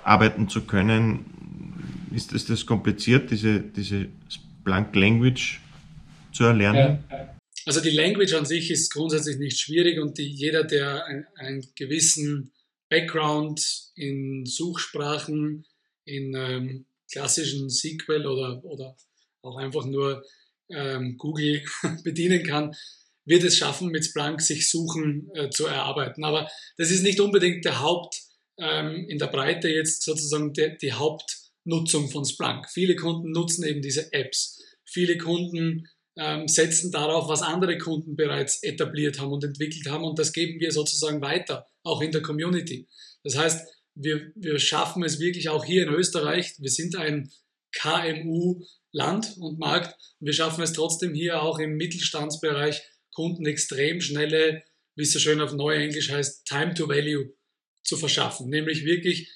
arbeiten 0.04 0.48
zu 0.48 0.62
können. 0.66 1.24
Ist 2.14 2.32
es 2.32 2.46
das 2.46 2.66
kompliziert, 2.66 3.30
diese, 3.30 3.60
diese 3.60 4.08
Splunk 4.28 4.94
Language 4.94 5.60
zu 6.32 6.44
erlernen? 6.44 7.04
Also 7.64 7.80
die 7.80 7.90
Language 7.90 8.34
an 8.34 8.44
sich 8.44 8.70
ist 8.70 8.92
grundsätzlich 8.92 9.38
nicht 9.38 9.58
schwierig 9.58 10.00
und 10.00 10.18
die, 10.18 10.26
jeder, 10.26 10.64
der 10.64 11.04
ein, 11.06 11.26
einen 11.36 11.64
gewissen 11.76 12.52
Background 12.88 13.64
in 13.94 14.44
Suchsprachen, 14.44 15.64
in 16.04 16.34
ähm, 16.34 16.86
klassischen 17.10 17.70
SQL 17.70 18.26
oder, 18.26 18.64
oder 18.64 18.96
auch 19.42 19.56
einfach 19.56 19.84
nur 19.86 20.24
ähm, 20.70 21.16
Google 21.16 21.62
bedienen 22.04 22.42
kann, 22.42 22.74
wird 23.24 23.44
es 23.44 23.56
schaffen, 23.56 23.90
mit 23.90 24.04
Splunk 24.04 24.40
sich 24.40 24.68
Suchen 24.68 25.30
äh, 25.34 25.48
zu 25.50 25.66
erarbeiten. 25.66 26.24
Aber 26.24 26.50
das 26.76 26.90
ist 26.90 27.02
nicht 27.02 27.20
unbedingt 27.20 27.64
der 27.64 27.80
Haupt, 27.80 28.20
ähm, 28.58 29.06
in 29.08 29.18
der 29.18 29.28
Breite 29.28 29.68
jetzt 29.68 30.02
sozusagen 30.02 30.52
de, 30.52 30.76
die 30.76 30.92
Hauptnutzung 31.62 32.10
von 32.10 32.24
Splunk. 32.24 32.68
Viele 32.70 32.96
Kunden 32.96 33.30
nutzen 33.30 33.64
eben 33.64 33.82
diese 33.82 34.12
Apps. 34.12 34.60
Viele 34.84 35.16
Kunden 35.16 35.88
ähm, 36.16 36.48
setzen 36.48 36.90
darauf, 36.90 37.28
was 37.28 37.42
andere 37.42 37.78
Kunden 37.78 38.16
bereits 38.16 38.62
etabliert 38.62 39.20
haben 39.20 39.32
und 39.32 39.44
entwickelt 39.44 39.86
haben 39.88 40.04
und 40.04 40.18
das 40.18 40.32
geben 40.32 40.60
wir 40.60 40.72
sozusagen 40.72 41.22
weiter, 41.22 41.66
auch 41.84 42.02
in 42.02 42.12
der 42.12 42.22
Community. 42.22 42.88
Das 43.22 43.36
heißt, 43.36 43.66
wir, 43.94 44.32
wir 44.34 44.58
schaffen 44.58 45.02
es 45.04 45.20
wirklich 45.20 45.48
auch 45.48 45.64
hier 45.64 45.84
in 45.84 45.92
Österreich. 45.92 46.54
Wir 46.58 46.70
sind 46.70 46.96
ein 46.96 47.30
KMU-Land 47.74 49.36
und 49.38 49.58
Markt 49.58 49.96
und 50.20 50.26
wir 50.26 50.34
schaffen 50.34 50.62
es 50.62 50.72
trotzdem 50.72 51.14
hier 51.14 51.42
auch 51.42 51.58
im 51.58 51.76
Mittelstandsbereich 51.76 52.82
Kunden 53.14 53.46
extrem 53.46 54.00
schnelle, 54.00 54.62
wie 54.96 55.02
es 55.02 55.12
so 55.12 55.18
schön 55.18 55.40
auf 55.40 55.52
Neuenglisch 55.52 56.10
heißt, 56.10 56.46
Time 56.46 56.74
to 56.74 56.88
Value 56.88 57.32
zu 57.82 57.96
verschaffen. 57.96 58.48
Nämlich 58.48 58.84
wirklich 58.84 59.30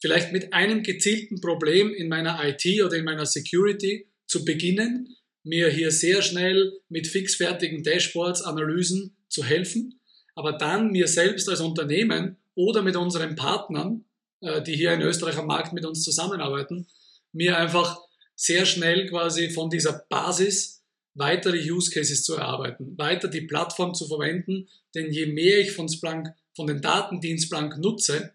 vielleicht 0.00 0.32
mit 0.32 0.52
einem 0.52 0.82
gezielten 0.82 1.40
Problem 1.40 1.92
in 1.92 2.08
meiner 2.08 2.38
IT 2.44 2.82
oder 2.82 2.96
in 2.96 3.04
meiner 3.04 3.26
Security 3.26 4.06
zu 4.26 4.44
beginnen, 4.44 5.16
mir 5.42 5.68
hier 5.68 5.90
sehr 5.90 6.22
schnell 6.22 6.72
mit 6.88 7.06
fixfertigen 7.06 7.82
Dashboards, 7.82 8.42
Analysen 8.42 9.16
zu 9.28 9.44
helfen, 9.44 10.00
aber 10.34 10.52
dann 10.52 10.90
mir 10.90 11.08
selbst 11.08 11.48
als 11.48 11.60
Unternehmen 11.60 12.36
oder 12.54 12.82
mit 12.82 12.96
unseren 12.96 13.36
Partnern, 13.36 14.04
äh, 14.40 14.62
die 14.62 14.74
hier 14.74 14.92
in 14.92 15.02
Österreich 15.02 15.36
am 15.36 15.46
Markt 15.46 15.72
mit 15.72 15.86
uns 15.86 16.02
zusammenarbeiten, 16.02 16.86
mir 17.32 17.56
einfach 17.56 18.00
sehr 18.34 18.66
schnell 18.66 19.08
quasi 19.08 19.50
von 19.50 19.70
dieser 19.70 20.04
Basis 20.08 20.82
weitere 21.14 21.58
Use 21.58 21.90
Cases 21.90 22.22
zu 22.22 22.34
erarbeiten, 22.34 22.98
weiter 22.98 23.28
die 23.28 23.40
Plattform 23.42 23.94
zu 23.94 24.06
verwenden, 24.06 24.68
denn 24.94 25.10
je 25.10 25.26
mehr 25.26 25.60
ich 25.60 25.72
von 25.72 25.88
Splunk, 25.88 26.28
von 26.54 26.66
den 26.66 26.82
Daten, 26.82 27.20
die 27.20 27.30
in 27.30 27.38
Splunk 27.38 27.78
nutze, 27.78 28.32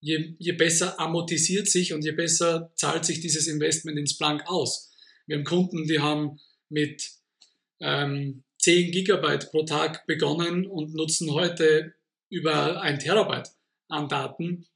je, 0.00 0.34
je 0.38 0.52
besser 0.52 0.98
amortisiert 0.98 1.68
sich 1.68 1.92
und 1.92 2.04
je 2.04 2.12
besser 2.12 2.72
zahlt 2.74 3.04
sich 3.04 3.20
dieses 3.20 3.46
Investment 3.46 3.98
in 3.98 4.06
Splunk 4.06 4.42
aus. 4.46 4.90
Wir 5.26 5.36
haben 5.36 5.44
Kunden, 5.44 5.86
die 5.86 6.00
haben 6.00 6.40
mit 6.68 7.10
ähm, 7.80 8.42
10 8.58 8.92
Gigabyte 8.92 9.50
pro 9.50 9.62
Tag 9.62 10.06
begonnen 10.06 10.66
und 10.66 10.94
nutzen 10.94 11.30
heute 11.32 11.94
über 12.28 12.80
ein 12.80 12.98
Terabyte 12.98 13.50
an 13.88 14.08
Daten, 14.08 14.66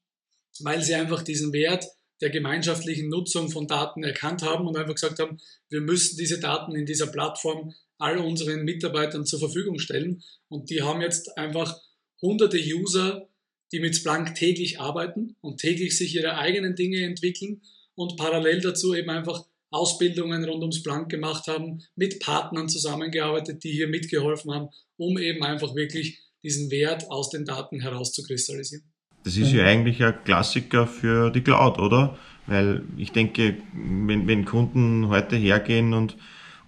weil 0.60 0.82
sie 0.82 0.94
einfach 0.94 1.22
diesen 1.22 1.52
Wert 1.52 1.86
der 2.20 2.30
gemeinschaftlichen 2.30 3.08
Nutzung 3.08 3.50
von 3.50 3.66
Daten 3.66 4.02
erkannt 4.02 4.42
haben 4.42 4.66
und 4.66 4.76
einfach 4.76 4.94
gesagt 4.94 5.18
haben, 5.18 5.40
wir 5.68 5.80
müssen 5.80 6.16
diese 6.16 6.40
Daten 6.40 6.74
in 6.74 6.86
dieser 6.86 7.08
Plattform 7.08 7.74
all 7.98 8.18
unseren 8.18 8.64
Mitarbeitern 8.64 9.26
zur 9.26 9.40
Verfügung 9.40 9.78
stellen. 9.78 10.22
Und 10.48 10.70
die 10.70 10.82
haben 10.82 11.00
jetzt 11.00 11.36
einfach 11.36 11.78
hunderte 12.22 12.58
User, 12.58 13.28
die 13.74 13.80
mit 13.80 13.96
Splunk 13.96 14.36
täglich 14.36 14.80
arbeiten 14.80 15.34
und 15.40 15.58
täglich 15.58 15.98
sich 15.98 16.14
ihre 16.14 16.38
eigenen 16.38 16.76
Dinge 16.76 17.02
entwickeln 17.02 17.60
und 17.96 18.16
parallel 18.16 18.60
dazu 18.60 18.94
eben 18.94 19.10
einfach 19.10 19.44
Ausbildungen 19.72 20.44
rund 20.44 20.62
um 20.62 20.70
Splunk 20.70 21.08
gemacht 21.08 21.48
haben, 21.48 21.80
mit 21.96 22.20
Partnern 22.20 22.68
zusammengearbeitet, 22.68 23.64
die 23.64 23.72
hier 23.72 23.88
mitgeholfen 23.88 24.54
haben, 24.54 24.68
um 24.96 25.18
eben 25.18 25.42
einfach 25.42 25.74
wirklich 25.74 26.20
diesen 26.44 26.70
Wert 26.70 27.10
aus 27.10 27.30
den 27.30 27.44
Daten 27.44 27.80
herauszukristallisieren. 27.80 28.84
Das 29.24 29.36
ist 29.36 29.52
ja 29.52 29.64
eigentlich 29.64 30.04
ein 30.04 30.22
Klassiker 30.22 30.86
für 30.86 31.30
die 31.30 31.40
Cloud, 31.40 31.80
oder? 31.80 32.16
Weil 32.46 32.84
ich 32.96 33.10
denke, 33.10 33.56
wenn, 33.72 34.28
wenn 34.28 34.44
Kunden 34.44 35.08
heute 35.08 35.34
hergehen 35.34 35.94
und, 35.94 36.16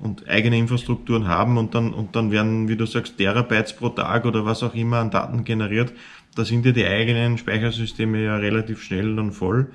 und 0.01 0.27
eigene 0.27 0.59
Infrastrukturen 0.59 1.29
haben 1.29 1.57
und 1.57 1.77
dann, 1.77 1.95
und 1.95 2.17
dann 2.17 2.33
werden, 2.33 2.69
wie 2.69 2.77
du 2.77 2.85
sagst, 2.85 3.17
Terabytes 3.17 3.77
pro 3.77 3.91
Tag 3.91 4.25
oder 4.25 4.45
was 4.45 4.65
auch 4.65 4.75
immer 4.75 4.97
an 4.97 5.13
Daten 5.13 5.45
generiert, 5.45 5.93
da 6.37 6.45
sind 6.45 6.65
ja 6.65 6.73
die 6.73 6.85
eigenen 6.85 7.39
Speichersysteme 7.39 8.23
ja 8.23 8.37
relativ 8.37 8.83
schnell 8.83 9.17
dann 9.17 9.33
voll, 9.33 9.73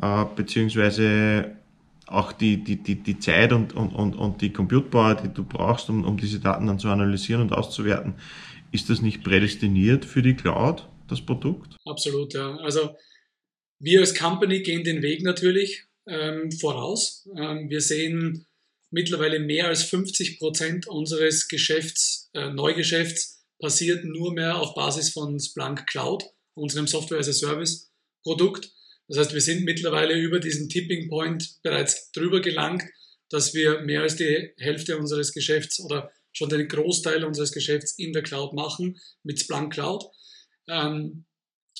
äh, 0.00 0.24
beziehungsweise 0.36 1.56
auch 2.06 2.32
die, 2.32 2.62
die, 2.62 2.76
die, 2.76 2.96
die 2.96 3.18
Zeit 3.18 3.52
und, 3.52 3.72
und, 3.74 3.90
und, 3.90 4.14
und 4.14 4.40
die 4.40 4.52
Compute 4.52 4.88
Power, 4.88 5.14
die 5.14 5.32
du 5.32 5.44
brauchst, 5.44 5.90
um, 5.90 6.04
um 6.04 6.16
diese 6.16 6.40
Daten 6.40 6.66
dann 6.66 6.78
zu 6.78 6.88
analysieren 6.88 7.42
und 7.42 7.52
auszuwerten, 7.52 8.14
ist 8.72 8.90
das 8.90 9.02
nicht 9.02 9.22
prädestiniert 9.22 10.04
für 10.04 10.22
die 10.22 10.34
Cloud? 10.34 10.88
das 11.08 11.24
Produkt? 11.24 11.76
Absolut, 11.84 12.34
ja. 12.34 12.56
Also 12.56 12.96
wir 13.78 14.00
als 14.00 14.14
Company 14.14 14.60
gehen 14.60 14.84
den 14.84 15.02
Weg 15.02 15.22
natürlich 15.22 15.84
ähm, 16.06 16.50
voraus. 16.52 17.28
Ähm, 17.36 17.68
wir 17.68 17.80
sehen 17.80 18.46
mittlerweile 18.90 19.40
mehr 19.40 19.68
als 19.68 19.82
50 19.84 20.38
Prozent 20.38 20.86
unseres 20.86 21.48
Geschäfts, 21.48 22.30
äh, 22.34 22.50
Neugeschäfts 22.50 23.33
passiert 23.60 24.04
nur 24.04 24.32
mehr 24.32 24.58
auf 24.58 24.74
Basis 24.74 25.10
von 25.10 25.38
Splunk 25.38 25.86
Cloud, 25.86 26.24
unserem 26.54 26.86
Software 26.86 27.18
as 27.18 27.28
a 27.28 27.32
Service 27.32 27.90
Produkt. 28.22 28.70
Das 29.08 29.18
heißt, 29.18 29.34
wir 29.34 29.40
sind 29.40 29.64
mittlerweile 29.64 30.14
über 30.14 30.40
diesen 30.40 30.68
Tipping 30.68 31.08
Point 31.08 31.58
bereits 31.62 32.10
drüber 32.12 32.40
gelangt, 32.40 32.82
dass 33.28 33.54
wir 33.54 33.80
mehr 33.80 34.02
als 34.02 34.16
die 34.16 34.52
Hälfte 34.56 34.96
unseres 34.98 35.32
Geschäfts 35.32 35.80
oder 35.80 36.10
schon 36.32 36.48
den 36.48 36.68
Großteil 36.68 37.24
unseres 37.24 37.52
Geschäfts 37.52 37.98
in 37.98 38.12
der 38.12 38.22
Cloud 38.22 38.54
machen 38.54 38.98
mit 39.22 39.40
Splunk 39.40 39.72
Cloud. 39.72 40.04
Ähm, 40.68 41.24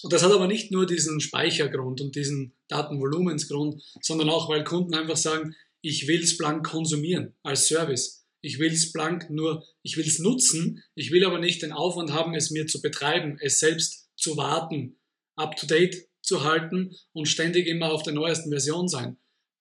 und 0.02 0.12
das 0.12 0.23
hat 0.23 0.33
aber 0.33 0.47
nicht 0.47 0.71
nur 0.71 0.87
diesen 0.87 1.21
Speichergrund 1.21 2.00
und 2.00 2.14
diesen 2.14 2.54
Datenvolumensgrund, 2.69 3.83
sondern 4.02 4.28
auch, 4.28 4.49
weil 4.49 4.64
Kunden 4.64 4.95
einfach 4.95 5.16
sagen, 5.16 5.54
ich 5.81 6.09
will 6.09 6.26
Splunk 6.26 6.66
konsumieren 6.66 7.35
als 7.43 7.69
Service. 7.69 8.24
Ich 8.45 8.59
will 8.59 8.77
Splunk 8.77 9.31
nur, 9.31 9.65
ich 9.83 9.97
will 9.97 10.07
es 10.07 10.19
nutzen, 10.19 10.83
ich 10.95 11.11
will 11.11 11.25
aber 11.25 11.39
nicht 11.39 11.63
den 11.63 11.73
Aufwand 11.73 12.13
haben, 12.13 12.35
es 12.35 12.51
mir 12.51 12.67
zu 12.67 12.83
betreiben, 12.83 13.39
es 13.41 13.59
selbst 13.59 14.11
zu 14.17 14.37
warten, 14.37 14.99
up 15.35 15.57
to 15.57 15.67
date 15.67 16.09
zu 16.21 16.45
halten 16.45 16.95
und 17.15 17.27
ständig 17.27 17.67
immer 17.67 17.91
auf 17.91 18.03
der 18.03 18.13
neuesten 18.13 18.51
Version 18.51 18.87
sein. 18.87 19.17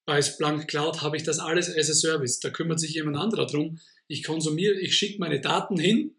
Bei 0.05 0.21
Splunk 0.21 0.67
Cloud 0.67 1.01
habe 1.01 1.15
ich 1.15 1.23
das 1.23 1.39
alles 1.39 1.69
as 1.69 1.89
a 1.89 1.93
Service. 1.93 2.41
Da 2.41 2.49
kümmert 2.49 2.81
sich 2.81 2.93
jemand 2.93 3.15
anderer 3.15 3.45
drum. 3.45 3.79
Ich 4.07 4.21
konsumiere, 4.21 4.77
ich 4.77 4.97
schicke 4.97 5.17
meine 5.19 5.39
Daten 5.39 5.79
hin, 5.79 6.15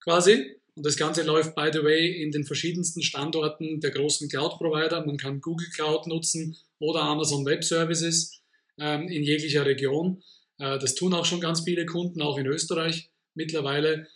quasi, 0.00 0.54
und 0.76 0.86
das 0.86 0.96
Ganze 0.96 1.24
läuft, 1.24 1.56
by 1.56 1.70
the 1.72 1.82
way, 1.82 2.22
in 2.22 2.30
den 2.30 2.44
verschiedensten 2.44 3.02
Standorten 3.02 3.80
der 3.80 3.90
großen 3.90 4.28
Cloud-Provider. 4.28 5.04
Man 5.04 5.16
kann 5.16 5.40
Google 5.40 5.68
Cloud 5.74 6.06
nutzen 6.06 6.56
oder 6.78 7.02
Amazon 7.02 7.44
Web 7.44 7.64
Services 7.64 8.40
ähm, 8.78 9.08
in 9.08 9.24
jeglicher 9.24 9.66
Region. 9.66 10.22
Äh, 10.58 10.78
das 10.78 10.94
tun 10.94 11.14
auch 11.14 11.24
schon 11.24 11.40
ganz 11.40 11.62
viele 11.62 11.86
Kunden, 11.86 12.22
auch 12.22 12.38
in 12.38 12.46
Österreich 12.46 13.10
mittlerweile. 13.34 14.06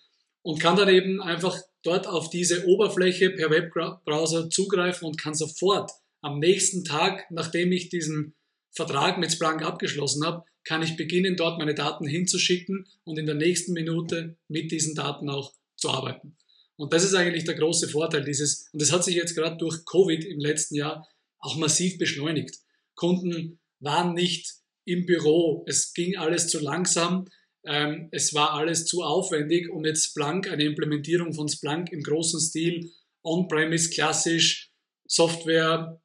Und 0.42 0.60
kann 0.60 0.76
dann 0.76 0.88
eben 0.88 1.20
einfach 1.20 1.58
dort 1.82 2.06
auf 2.06 2.30
diese 2.30 2.66
Oberfläche 2.66 3.30
per 3.30 3.50
Webbrowser 3.50 4.50
zugreifen 4.50 5.06
und 5.06 5.20
kann 5.20 5.34
sofort 5.34 5.90
am 6.20 6.38
nächsten 6.38 6.84
Tag, 6.84 7.30
nachdem 7.30 7.72
ich 7.72 7.88
diesen 7.88 8.34
Vertrag 8.72 9.18
mit 9.18 9.32
Splunk 9.32 9.62
abgeschlossen 9.62 10.24
habe, 10.24 10.44
kann 10.64 10.82
ich 10.82 10.96
beginnen, 10.96 11.36
dort 11.36 11.58
meine 11.58 11.74
Daten 11.74 12.06
hinzuschicken 12.06 12.86
und 13.04 13.18
in 13.18 13.26
der 13.26 13.34
nächsten 13.34 13.72
Minute 13.72 14.36
mit 14.48 14.70
diesen 14.70 14.94
Daten 14.94 15.30
auch 15.30 15.52
zu 15.76 15.90
arbeiten. 15.90 16.36
Und 16.76 16.92
das 16.92 17.04
ist 17.04 17.14
eigentlich 17.14 17.44
der 17.44 17.54
große 17.54 17.88
Vorteil 17.88 18.24
dieses, 18.24 18.68
und 18.72 18.80
das 18.82 18.92
hat 18.92 19.04
sich 19.04 19.16
jetzt 19.16 19.34
gerade 19.34 19.56
durch 19.56 19.84
Covid 19.84 20.24
im 20.24 20.38
letzten 20.38 20.76
Jahr 20.76 21.08
auch 21.38 21.56
massiv 21.56 21.98
beschleunigt. 21.98 22.56
Kunden 22.94 23.58
waren 23.80 24.14
nicht 24.14 24.54
im 24.88 25.04
Büro, 25.04 25.64
es 25.66 25.92
ging 25.92 26.16
alles 26.16 26.48
zu 26.48 26.60
langsam, 26.60 27.26
ähm, 27.64 28.08
es 28.10 28.32
war 28.32 28.54
alles 28.54 28.86
zu 28.86 29.02
aufwendig, 29.02 29.68
um 29.68 29.84
jetzt 29.84 30.06
Splunk, 30.06 30.50
eine 30.50 30.64
Implementierung 30.64 31.34
von 31.34 31.48
Splunk 31.48 31.92
im 31.92 32.02
großen 32.02 32.40
Stil, 32.40 32.90
on-premise 33.22 33.90
klassisch, 33.90 34.70
Software 35.06 36.00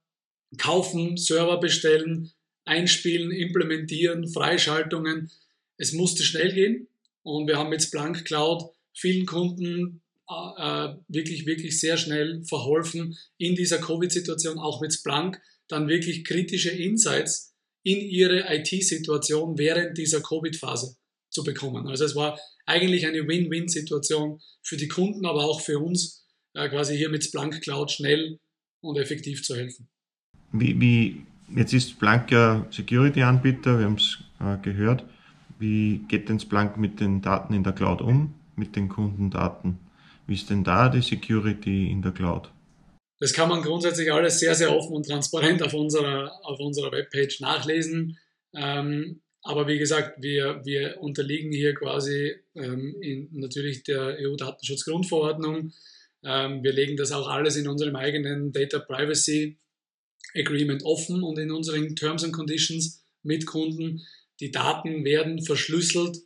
kaufen, 0.58 1.16
Server 1.16 1.60
bestellen, 1.60 2.32
einspielen, 2.66 3.32
implementieren, 3.32 4.28
Freischaltungen. 4.28 5.32
Es 5.78 5.94
musste 5.94 6.24
schnell 6.24 6.54
gehen 6.54 6.88
und 7.22 7.48
wir 7.48 7.58
haben 7.58 7.70
mit 7.70 7.82
Splunk 7.82 8.25
Cloud 8.25 8.63
vielen 8.94 9.25
Kunden 9.25 10.02
äh, 10.28 10.90
wirklich, 11.08 11.46
wirklich 11.46 11.80
sehr 11.80 11.96
schnell 11.96 12.44
verholfen, 12.44 13.18
in 13.38 13.56
dieser 13.56 13.78
Covid-Situation 13.78 14.60
auch 14.60 14.82
mit 14.82 14.94
Splunk 14.94 15.40
dann 15.70 15.88
wirklich 15.88 16.25
kritische 16.25 16.72
Insights 16.72 17.53
in 17.84 18.00
ihre 18.00 18.46
IT-Situation 18.56 19.58
während 19.58 19.98
dieser 19.98 20.22
Covid-Phase 20.22 20.96
zu 21.30 21.44
bekommen. 21.44 21.88
Also 21.88 22.06
es 22.06 22.16
war 22.16 22.40
eigentlich 22.66 23.06
eine 23.06 23.28
Win-Win-Situation 23.28 24.40
für 24.62 24.78
die 24.78 24.88
Kunden, 24.88 25.25
aber 25.25 25.46
auch 25.46 25.62
für 25.62 25.80
uns, 25.80 26.25
äh, 26.54 26.70
quasi 26.70 26.96
hier 26.96 27.10
mit 27.10 27.24
Splunk 27.24 27.62
Cloud 27.62 27.92
schnell 27.92 28.40
und 28.82 28.98
effektiv 28.98 29.44
zu 29.44 29.56
helfen. 29.56 29.90
Wie, 30.52 30.80
wie 30.80 31.24
jetzt 31.56 31.74
ist 31.74 31.92
Splunk 31.92 32.32
ja 32.32 32.66
Security-Anbieter, 32.72 33.80
wir 33.80 33.86
haben 33.86 33.96
es 33.96 34.20
äh, 34.40 34.58
gehört. 34.62 35.04
Wie 35.60 36.02
geht 36.08 36.30
denn 36.30 36.40
Splunk 36.40 36.78
mit 36.78 37.00
den 37.00 37.22
Daten 37.22 37.54
in 37.54 37.63
der 37.63 37.74
Cloud 37.74 38.02
um, 38.02 38.34
mit 38.56 38.75
den 38.75 38.90
Kundendaten? 38.90 39.80
Wie 40.28 40.36
ist 40.36 40.50
denn 40.50 40.63
da 40.63 40.90
die 40.90 41.02
Security 41.02 41.90
in 41.90 42.02
der 42.02 42.12
Cloud? 42.12 42.50
Das 43.24 43.32
kann 43.32 43.48
man 43.48 43.62
grundsätzlich 43.62 44.12
alles 44.12 44.42
sehr, 44.42 44.53
sehr 44.53 44.75
offen 44.75 44.98
und 44.98 45.08
transparent 45.08 45.63
auf 45.63 45.74
unserer, 45.74 46.46
auf 46.46 46.60
unserer 46.60 46.92
Webpage 46.92 47.39
nachlesen. 47.39 48.20
Ähm, 48.53 49.22
aber 49.42 49.65
wie 49.65 49.80
gesagt, 49.80 50.22
wir, 50.22 50.60
wir 50.65 50.98
unterliegen 51.00 51.53
hier 51.53 51.74
quasi 51.74 52.36
ähm, 52.53 52.98
in, 53.00 53.30
natürlich 53.32 53.84
der 53.84 54.18
EU-Datenschutzgrundverordnung. 54.20 55.72
Ähm, 56.25 56.63
wir 56.65 56.74
legen 56.74 56.98
das 56.98 57.13
auch 57.13 57.30
alles 57.30 57.56
in 57.56 57.70
unserem 57.70 57.96
eigenen 57.96 58.51
Data 58.51 58.80
Privacy 58.80 59.58
Agreement 60.36 60.84
offen 60.84 61.24
und 61.24 61.39
in 61.39 61.50
unseren 61.50 61.96
Terms 61.96 62.25
and 62.25 62.34
Conditions 62.34 63.06
mit 63.22 63.46
Kunden. 63.46 64.06
Die 64.42 64.51
Daten 64.51 65.06
werden 65.06 65.42
verschlüsselt 65.42 66.18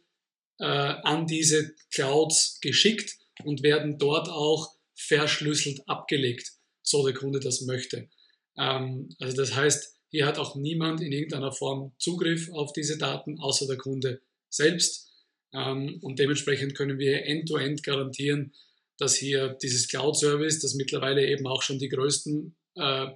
äh, 0.58 0.66
an 0.66 1.28
diese 1.28 1.76
Clouds 1.94 2.60
geschickt 2.60 3.18
und 3.44 3.62
werden 3.62 4.00
dort 4.00 4.30
auch 4.30 4.74
verschlüsselt 4.96 5.88
abgelegt, 5.88 6.57
so 6.88 7.06
der 7.06 7.14
Kunde 7.14 7.40
das 7.40 7.62
möchte. 7.62 8.10
Ähm, 8.58 9.10
also 9.20 9.36
das 9.38 9.56
heißt, 9.56 9.96
hier 10.10 10.26
hat 10.26 10.38
auch 10.38 10.56
niemand 10.56 11.02
in 11.02 11.12
irgendeiner 11.12 11.52
Form 11.52 11.94
Zugriff 12.00 12.50
auf 12.52 12.72
diese 12.74 12.98
Daten, 12.98 13.40
außer 13.40 13.68
der 13.68 13.78
Kunde 13.78 14.22
selbst. 14.50 15.12
Ähm, 15.54 16.00
und 16.02 16.20
dementsprechend 16.20 16.76
können 16.76 16.98
wir 16.98 17.26
end-to-end 17.26 17.80
-End 17.80 17.84
garantieren, 17.84 18.54
dass 18.98 19.16
hier 19.16 19.58
dieses 19.62 19.88
Cloud-Service, 19.90 20.60
das 20.60 20.76
mittlerweile 20.76 21.28
eben 21.28 21.46
auch 21.46 21.62
schon 21.62 21.78
die 21.78 21.90
größten 21.90 22.56
äh, 22.76 23.08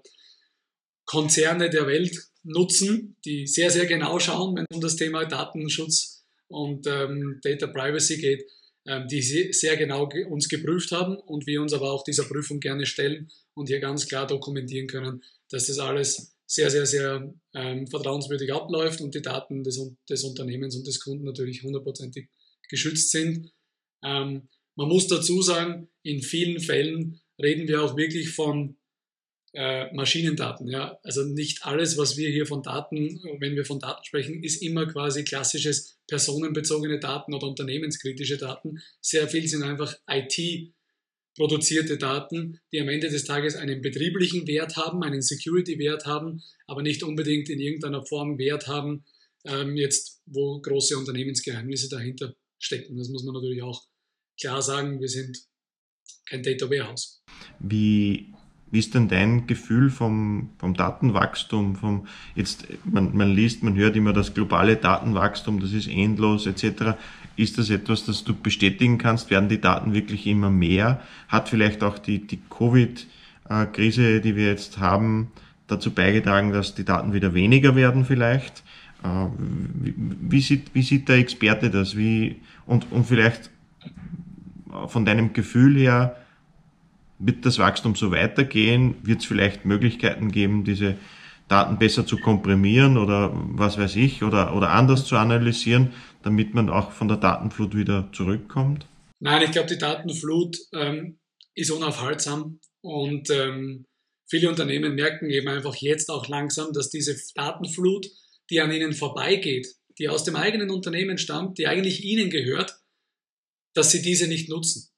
Konzerne 1.06 1.70
der 1.70 1.88
Welt 1.88 2.16
nutzen, 2.44 3.16
die 3.26 3.48
sehr, 3.48 3.72
sehr 3.72 3.86
genau 3.86 4.20
schauen, 4.20 4.56
wenn 4.56 4.66
es 4.70 4.76
um 4.76 4.82
das 4.82 4.96
Thema 4.96 5.26
Datenschutz 5.26 6.26
und 6.48 6.86
ähm, 6.88 7.40
Data 7.42 7.68
Privacy 7.68 8.18
geht, 8.18 8.44
die 8.86 9.22
sehr 9.22 9.78
genau 9.78 10.10
uns 10.30 10.50
geprüft 10.50 10.92
haben 10.92 11.16
und 11.16 11.46
wir 11.46 11.62
uns 11.62 11.74
aber 11.74 11.92
auch 11.92 12.04
dieser 12.04 12.24
Prüfung 12.24 12.60
gerne 12.60 12.86
stellen 12.86 13.32
und 13.54 13.68
hier 13.68 13.80
ganz 13.80 14.08
klar 14.08 14.26
dokumentieren 14.26 14.88
können, 14.88 15.22
dass 15.50 15.68
das 15.68 15.78
alles 15.78 16.36
sehr, 16.52 16.70
sehr, 16.70 16.86
sehr 16.86 17.34
ähm, 17.54 17.88
vertrauenswürdig 17.88 18.52
abläuft 18.52 19.00
und 19.00 19.16
die 19.16 19.22
Daten 19.22 19.64
des, 19.64 19.80
des, 20.10 20.24
Unternehmens 20.26 20.76
und 20.76 20.86
des 20.86 21.00
Kunden 21.00 21.24
natürlich 21.24 21.64
hundertprozentig 21.64 22.28
geschützt 22.70 23.12
sind. 23.12 23.54
Ähm, 24.04 24.50
man 24.76 24.90
muss 24.90 25.08
dazu 25.08 25.42
sagen, 25.42 25.88
in 26.04 26.22
vielen 26.22 26.60
Fällen 26.60 27.22
reden 27.42 27.70
wir 27.70 27.82
auch 27.82 27.96
wirklich 27.96 28.32
von 28.32 28.78
äh, 29.54 29.94
Maschinendaten. 29.94 30.68
Ja? 30.68 31.00
Also 31.04 31.24
nicht 31.24 31.66
alles, 31.66 31.98
was 31.98 32.18
wir 32.18 32.30
hier 32.30 32.46
von 32.46 32.64
Daten, 32.64 33.22
wenn 33.40 33.56
wir 33.56 33.66
von 33.66 33.80
Daten 33.80 34.04
sprechen, 34.04 34.44
ist 34.44 34.62
immer 34.62 34.86
quasi 34.86 35.24
klassisches 35.24 35.98
personenbezogene 36.08 37.00
Daten 37.00 37.34
oder 37.34 37.48
unternehmenskritische 37.48 38.38
Daten. 38.38 38.82
Sehr 39.02 39.28
viel 39.28 39.48
sind 39.48 39.64
einfach 39.64 39.96
IT 40.08 40.74
produzierte 41.36 41.98
Daten, 41.98 42.60
die 42.72 42.82
am 42.82 42.90
Ende 42.90 43.10
des 43.10 43.24
Tages 43.24 43.56
einen 43.56 43.82
betrieblichen 43.82 44.48
Wert 44.48 44.76
haben, 44.76 45.02
einen 45.04 45.22
Security-Wert 45.22 46.06
haben, 46.06 46.44
aber 46.68 46.82
nicht 46.82 47.04
unbedingt 47.04 47.50
in 47.50 47.60
irgendeiner 47.60 48.06
Form 48.06 48.38
Wert 48.38 48.68
haben, 48.68 49.06
ähm, 49.46 49.78
jetzt 49.78 50.22
wo 50.26 50.60
große 50.60 50.98
Unternehmensgeheimnisse 50.98 51.90
dahinter 51.90 52.36
stecken. 52.60 52.98
Das 52.98 53.10
muss 53.10 53.24
man 53.24 53.34
natürlich 53.34 53.64
auch 53.64 53.88
klar 54.40 54.62
sagen. 54.62 55.00
Wir 55.00 55.08
sind 55.08 55.38
kein 56.26 56.44
Data 56.44 56.70
Warehouse. 56.70 57.24
Wie 57.60 58.34
wie 58.72 58.80
ist 58.80 58.96
denn 58.96 59.10
dein 59.10 59.48
Gefühl 59.48 59.90
vom, 59.90 60.50
vom 60.58 60.74
Datenwachstum? 60.74 61.76
Vom, 61.76 62.08
jetzt, 62.36 62.66
man, 62.86 63.16
man 63.16 63.30
liest, 63.30 63.64
man 63.64 63.76
hört 63.76 63.98
immer 63.98 64.14
das 64.14 64.34
globale 64.34 64.78
Datenwachstum, 64.78 65.60
das 65.60 65.74
ist 65.74 65.88
endlos 65.88 66.48
etc. 66.48 66.98
Ist 67.36 67.58
das 67.58 67.70
etwas, 67.70 68.06
das 68.06 68.24
du 68.24 68.34
bestätigen 68.34 68.98
kannst? 68.98 69.30
Werden 69.30 69.50
die 69.50 69.60
Daten 69.60 69.94
wirklich 69.94 70.26
immer 70.26 70.50
mehr? 70.50 71.02
Hat 71.28 71.50
vielleicht 71.50 71.84
auch 71.84 72.00
die, 72.00 72.26
die 72.26 72.40
Covid-Krise, 72.50 74.22
die 74.22 74.36
wir 74.38 74.48
jetzt 74.48 74.80
haben, 74.80 75.32
dazu 75.68 75.92
beigetragen, 75.92 76.54
dass 76.54 76.74
die 76.74 76.86
Daten 76.86 77.12
wieder 77.12 77.34
weniger 77.34 77.76
werden 77.76 78.06
vielleicht? 78.06 78.64
Äh, 79.04 79.28
wie, 79.82 79.94
wie, 79.98 80.42
sieht, 80.42 80.74
wie 80.74 80.82
sieht 80.82 81.10
der 81.10 81.18
Experte 81.18 81.70
das? 81.70 81.98
Wie, 81.98 82.38
und, 82.66 82.90
und 82.92 83.06
vielleicht 83.06 83.50
von 84.88 85.04
deinem 85.04 85.34
Gefühl 85.34 85.76
her, 85.76 86.16
wird 87.24 87.46
das 87.46 87.60
Wachstum 87.60 87.96
so 87.96 88.12
weitergehen? 88.12 88.96
Wird 89.04 89.20
es 89.20 89.26
vielleicht 89.26 89.66
Möglichkeiten 89.66 90.32
geben, 90.32 90.64
diese 90.64 90.98
Daten 91.48 91.78
besser 91.78 92.06
zu 92.06 92.18
komprimieren 92.18 92.98
oder 92.98 93.32
was 93.34 93.78
weiß 93.78 93.98
ich 93.98 94.24
oder, 94.24 94.56
oder 94.56 94.72
anders 94.72 95.06
zu 95.06 95.18
analysieren, 95.18 95.94
damit 96.24 96.54
man 96.54 96.70
auch 96.70 96.92
von 96.92 97.08
der 97.08 97.18
Datenflut 97.18 97.76
wieder 97.76 98.10
zurückkommt? 98.14 98.86
Nein, 99.20 99.44
ich 99.44 99.52
glaube, 99.52 99.68
die 99.68 99.78
Datenflut 99.78 100.58
ähm, 100.74 101.20
ist 101.54 101.72
unaufhaltsam 101.72 102.60
und 102.82 103.30
ähm, 103.30 103.86
viele 104.30 104.50
Unternehmen 104.50 104.96
merken 104.96 105.30
eben 105.30 105.50
einfach 105.50 105.76
jetzt 105.76 106.10
auch 106.10 106.28
langsam, 106.28 106.72
dass 106.74 106.90
diese 106.90 107.16
Datenflut, 107.36 108.08
die 108.50 108.62
an 108.62 108.72
ihnen 108.72 108.94
vorbeigeht, 108.94 109.68
die 110.00 110.08
aus 110.08 110.24
dem 110.24 110.38
eigenen 110.38 110.70
Unternehmen 110.70 111.18
stammt, 111.18 111.58
die 111.58 111.68
eigentlich 111.68 112.04
ihnen 112.04 112.30
gehört, 112.30 112.80
dass 113.74 113.92
sie 113.92 114.02
diese 114.02 114.28
nicht 114.28 114.50
nutzen. 114.50 114.91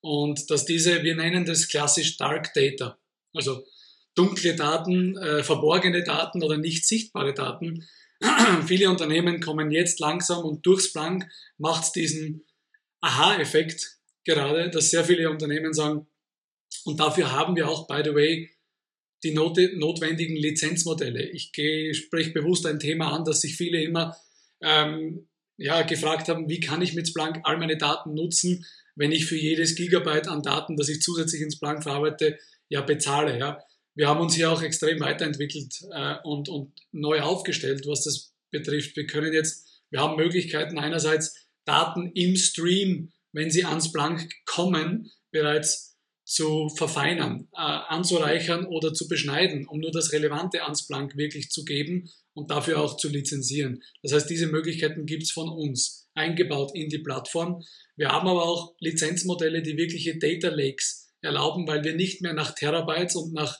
Und 0.00 0.50
dass 0.50 0.64
diese, 0.64 1.02
wir 1.02 1.14
nennen 1.14 1.44
das 1.44 1.68
klassisch 1.68 2.16
Dark 2.16 2.54
Data, 2.54 2.98
also 3.34 3.64
dunkle 4.14 4.56
Daten, 4.56 5.16
äh, 5.16 5.42
verborgene 5.42 6.02
Daten 6.02 6.42
oder 6.42 6.56
nicht 6.56 6.86
sichtbare 6.86 7.34
Daten. 7.34 7.86
Viele 8.66 8.90
Unternehmen 8.90 9.40
kommen 9.40 9.70
jetzt 9.70 10.00
langsam 10.00 10.44
und 10.44 10.64
durchs 10.66 10.92
Blank 10.92 11.28
macht 11.58 11.94
diesen 11.96 12.44
Aha-Effekt 13.00 13.98
gerade, 14.24 14.70
dass 14.70 14.90
sehr 14.90 15.04
viele 15.04 15.30
Unternehmen 15.30 15.72
sagen, 15.72 16.06
und 16.84 17.00
dafür 17.00 17.32
haben 17.32 17.56
wir 17.56 17.68
auch, 17.68 17.86
by 17.88 18.02
the 18.04 18.14
way, 18.14 18.50
die 19.22 19.32
not 19.32 19.58
notwendigen 19.74 20.36
Lizenzmodelle. 20.36 21.22
Ich 21.30 21.52
spreche 21.96 22.30
bewusst 22.32 22.66
ein 22.66 22.78
Thema 22.78 23.12
an, 23.12 23.24
dass 23.24 23.42
sich 23.42 23.56
viele 23.56 23.82
immer 23.82 24.16
ähm, 24.60 25.28
ja, 25.56 25.82
gefragt 25.82 26.28
haben, 26.28 26.48
wie 26.48 26.60
kann 26.60 26.80
ich 26.80 26.94
mit 26.94 27.08
Splunk 27.08 27.40
all 27.42 27.58
meine 27.58 27.76
Daten 27.76 28.14
nutzen, 28.14 28.64
wenn 28.96 29.12
ich 29.12 29.26
für 29.26 29.36
jedes 29.36 29.74
Gigabyte 29.74 30.28
an 30.28 30.42
Daten, 30.42 30.76
das 30.76 30.88
ich 30.88 31.02
zusätzlich 31.02 31.42
ins 31.42 31.54
Splunk 31.54 31.82
verarbeite, 31.82 32.38
ja 32.68 32.80
bezahle. 32.80 33.38
Ja. 33.38 33.58
Wir 33.94 34.08
haben 34.08 34.20
uns 34.20 34.34
hier 34.34 34.50
auch 34.50 34.62
extrem 34.62 35.00
weiterentwickelt 35.00 35.74
äh, 35.92 36.16
und, 36.24 36.48
und 36.48 36.72
neu 36.92 37.20
aufgestellt, 37.20 37.86
was 37.86 38.04
das 38.04 38.32
betrifft. 38.50 38.96
Wir 38.96 39.06
können 39.06 39.32
jetzt, 39.32 39.82
wir 39.90 40.00
haben 40.00 40.16
Möglichkeiten 40.16 40.78
einerseits 40.78 41.34
Daten 41.64 42.12
im 42.14 42.36
Stream, 42.36 43.12
wenn 43.32 43.50
sie 43.50 43.64
ans 43.64 43.86
Splunk 43.86 44.28
kommen, 44.46 45.10
bereits 45.30 45.90
zu 46.24 46.68
verfeinern, 46.68 47.48
äh, 47.54 47.58
anzureichern 47.60 48.64
oder 48.64 48.94
zu 48.94 49.08
beschneiden, 49.08 49.66
um 49.66 49.80
nur 49.80 49.90
das 49.90 50.12
Relevante 50.12 50.62
ans 50.62 50.86
Blank 50.86 51.16
wirklich 51.16 51.50
zu 51.50 51.64
geben 51.64 52.08
und 52.34 52.52
dafür 52.52 52.80
auch 52.80 52.96
zu 52.96 53.08
lizenzieren. 53.08 53.82
Das 54.02 54.12
heißt, 54.12 54.30
diese 54.30 54.46
Möglichkeiten 54.46 55.06
gibt 55.06 55.24
es 55.24 55.32
von 55.32 55.48
uns 55.48 55.99
eingebaut 56.14 56.72
in 56.74 56.88
die 56.88 56.98
Plattform. 56.98 57.62
Wir 57.96 58.08
haben 58.08 58.28
aber 58.28 58.44
auch 58.44 58.74
Lizenzmodelle, 58.80 59.62
die 59.62 59.76
wirkliche 59.76 60.18
Data 60.18 60.48
Lakes 60.48 61.12
erlauben, 61.20 61.66
weil 61.66 61.84
wir 61.84 61.94
nicht 61.94 62.22
mehr 62.22 62.32
nach 62.32 62.54
Terabytes 62.54 63.16
und 63.16 63.32
nach 63.32 63.58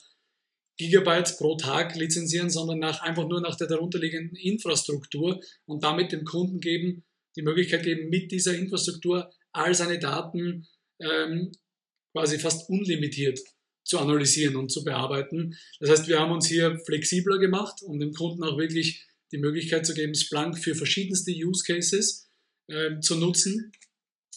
Gigabyte 0.77 1.37
pro 1.37 1.55
Tag 1.55 1.95
lizenzieren, 1.95 2.49
sondern 2.49 2.79
nach, 2.79 3.01
einfach 3.01 3.27
nur 3.27 3.41
nach 3.41 3.55
der 3.55 3.67
darunterliegenden 3.67 4.35
Infrastruktur 4.35 5.39
und 5.65 5.83
damit 5.83 6.11
dem 6.11 6.25
Kunden 6.25 6.59
geben, 6.59 7.03
die 7.35 7.43
Möglichkeit 7.43 7.83
geben, 7.83 8.09
mit 8.09 8.31
dieser 8.31 8.55
Infrastruktur 8.55 9.31
all 9.51 9.75
seine 9.75 9.99
Daten 9.99 10.67
ähm, 10.99 11.51
quasi 12.13 12.39
fast 12.39 12.69
unlimitiert 12.69 13.39
zu 13.83 13.99
analysieren 13.99 14.55
und 14.55 14.71
zu 14.71 14.83
bearbeiten. 14.83 15.57
Das 15.79 15.89
heißt, 15.89 16.07
wir 16.07 16.19
haben 16.19 16.31
uns 16.31 16.47
hier 16.47 16.79
flexibler 16.85 17.39
gemacht, 17.39 17.81
um 17.83 17.99
dem 17.99 18.13
Kunden 18.13 18.43
auch 18.43 18.57
wirklich 18.57 19.05
die 19.31 19.37
Möglichkeit 19.37 19.85
zu 19.85 19.93
geben, 19.93 20.13
Splunk 20.13 20.57
für 20.57 20.75
verschiedenste 20.75 21.31
Use 21.31 21.63
Cases 21.65 22.30
äh, 22.71 22.99
zu 22.99 23.15
nutzen. 23.15 23.71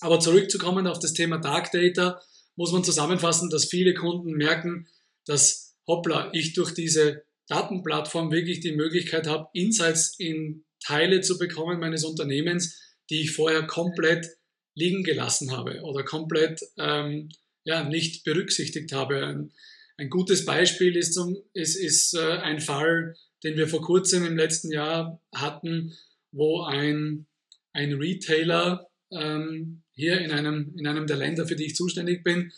Aber 0.01 0.21
zurückzukommen 0.21 0.87
auf 0.87 0.99
das 0.99 1.13
Thema 1.13 1.39
Dark 1.39 1.73
Data, 1.73 2.21
muss 2.57 2.73
man 2.73 2.85
zusammenfassen, 2.85 3.51
dass 3.51 3.65
viele 3.65 3.95
Kunden 3.95 4.33
merken, 4.33 4.89
dass, 5.25 5.77
hoppla, 5.87 6.31
ich 6.33 6.53
durch 6.53 6.73
diese 6.73 7.23
Datenplattform 7.49 8.31
wirklich 8.31 8.61
die 8.61 8.73
Möglichkeit 8.73 9.27
habe, 9.27 9.49
Insights 9.53 10.15
in 10.19 10.65
Teile 10.85 11.21
zu 11.21 11.39
bekommen 11.39 11.81
meines 11.81 12.05
Unternehmens, 12.05 12.81
die 13.11 13.23
ich 13.23 13.33
vorher 13.33 13.67
komplett 13.67 14.27
liegen 14.75 15.05
gelassen 15.05 15.53
habe 15.53 15.81
oder 15.83 16.05
komplett 16.05 16.61
ähm, 16.79 17.29
ja, 17.65 17.85
nicht 17.85 18.25
berücksichtigt 18.25 18.93
habe. 18.93 19.27
Ein, 19.27 19.53
ein 19.97 20.11
gutes 20.11 20.45
Beispiel 20.45 20.97
ist, 20.97 21.19
ist, 21.53 21.77
ist 21.77 22.15
äh, 22.15 22.39
ein 22.39 22.61
Fall, 22.61 23.17
den 23.43 23.57
wir 23.57 23.69
vor 23.69 23.83
kurzem 23.83 24.25
im 24.25 24.37
letzten 24.37 24.73
Jahr 24.73 25.21
hatten, 25.35 25.97
wo 26.33 26.63
ein, 26.63 27.27
ein 27.75 27.93
Retailer 27.93 28.89
ähm, 29.13 29.83
hier 29.93 30.21
in 30.21 30.31
einem, 30.31 30.75
in 30.77 30.87
einem 30.87 31.07
der 31.07 31.17
Länder, 31.17 31.47
für 31.47 31.57
die 31.57 31.67
ich 31.67 31.77
zuständig 31.77 32.25
bin, 32.25 32.53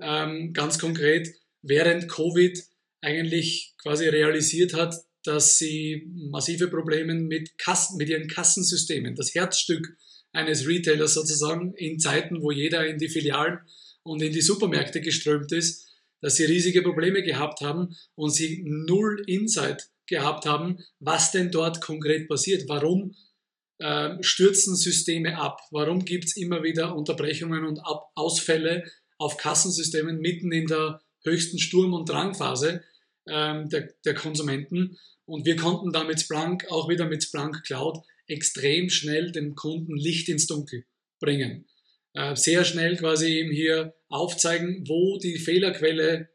ähm, 0.00 0.52
ganz 0.54 0.78
konkret 0.78 1.28
während 1.62 2.08
Covid 2.08 2.58
eigentlich 3.02 3.74
quasi 3.82 4.08
realisiert 4.08 4.74
hat, 4.74 4.94
dass 5.24 5.58
sie 5.58 6.08
massive 6.30 6.68
Probleme 6.68 7.14
mit, 7.14 7.58
Kassen, 7.58 7.98
mit 7.98 8.08
ihren 8.08 8.28
Kassensystemen, 8.28 9.14
das 9.14 9.34
Herzstück 9.34 9.86
eines 10.32 10.66
Retailers 10.66 11.14
sozusagen, 11.14 11.74
in 11.74 11.98
Zeiten, 11.98 12.40
wo 12.40 12.50
jeder 12.50 12.86
in 12.86 12.98
die 12.98 13.08
Filialen 13.08 13.58
und 14.02 14.22
in 14.22 14.32
die 14.32 14.40
Supermärkte 14.40 15.00
geströmt 15.00 15.52
ist, 15.52 15.86
dass 16.20 16.36
sie 16.36 16.44
riesige 16.44 16.82
Probleme 16.82 17.22
gehabt 17.22 17.60
haben 17.60 17.96
und 18.14 18.30
sie 18.30 18.62
null 18.64 19.22
Insight 19.26 19.88
gehabt 20.06 20.46
haben, 20.46 20.78
was 20.98 21.32
denn 21.32 21.50
dort 21.50 21.80
konkret 21.80 22.28
passiert. 22.28 22.64
Warum 22.68 23.14
äh, 23.80 24.22
stürzen 24.22 24.76
Systeme 24.76 25.38
ab? 25.38 25.60
Warum 25.70 26.04
gibt 26.04 26.26
es 26.26 26.36
immer 26.36 26.62
wieder 26.62 26.94
Unterbrechungen 26.94 27.64
und 27.64 27.80
Ausfälle 28.14 28.84
auf 29.18 29.36
Kassensystemen 29.36 30.18
mitten 30.20 30.52
in 30.52 30.66
der 30.66 31.00
höchsten 31.24 31.58
Sturm- 31.58 31.94
und 31.94 32.08
Drangphase 32.08 32.82
äh, 33.24 33.64
der, 33.66 33.94
der 34.04 34.14
Konsumenten? 34.14 34.98
Und 35.24 35.46
wir 35.46 35.56
konnten 35.56 35.92
da 35.92 36.04
mit 36.04 36.20
Splunk, 36.20 36.70
auch 36.70 36.88
wieder 36.88 37.06
mit 37.06 37.22
Splunk 37.22 37.62
Cloud, 37.64 37.98
extrem 38.26 38.90
schnell 38.90 39.32
dem 39.32 39.54
Kunden 39.54 39.96
Licht 39.96 40.28
ins 40.28 40.46
Dunkel 40.46 40.84
bringen. 41.18 41.66
Äh, 42.14 42.36
sehr 42.36 42.64
schnell 42.64 42.96
quasi 42.96 43.38
eben 43.38 43.50
hier 43.50 43.94
aufzeigen, 44.08 44.84
wo 44.88 45.18
die 45.18 45.38
Fehlerquelle 45.38 46.28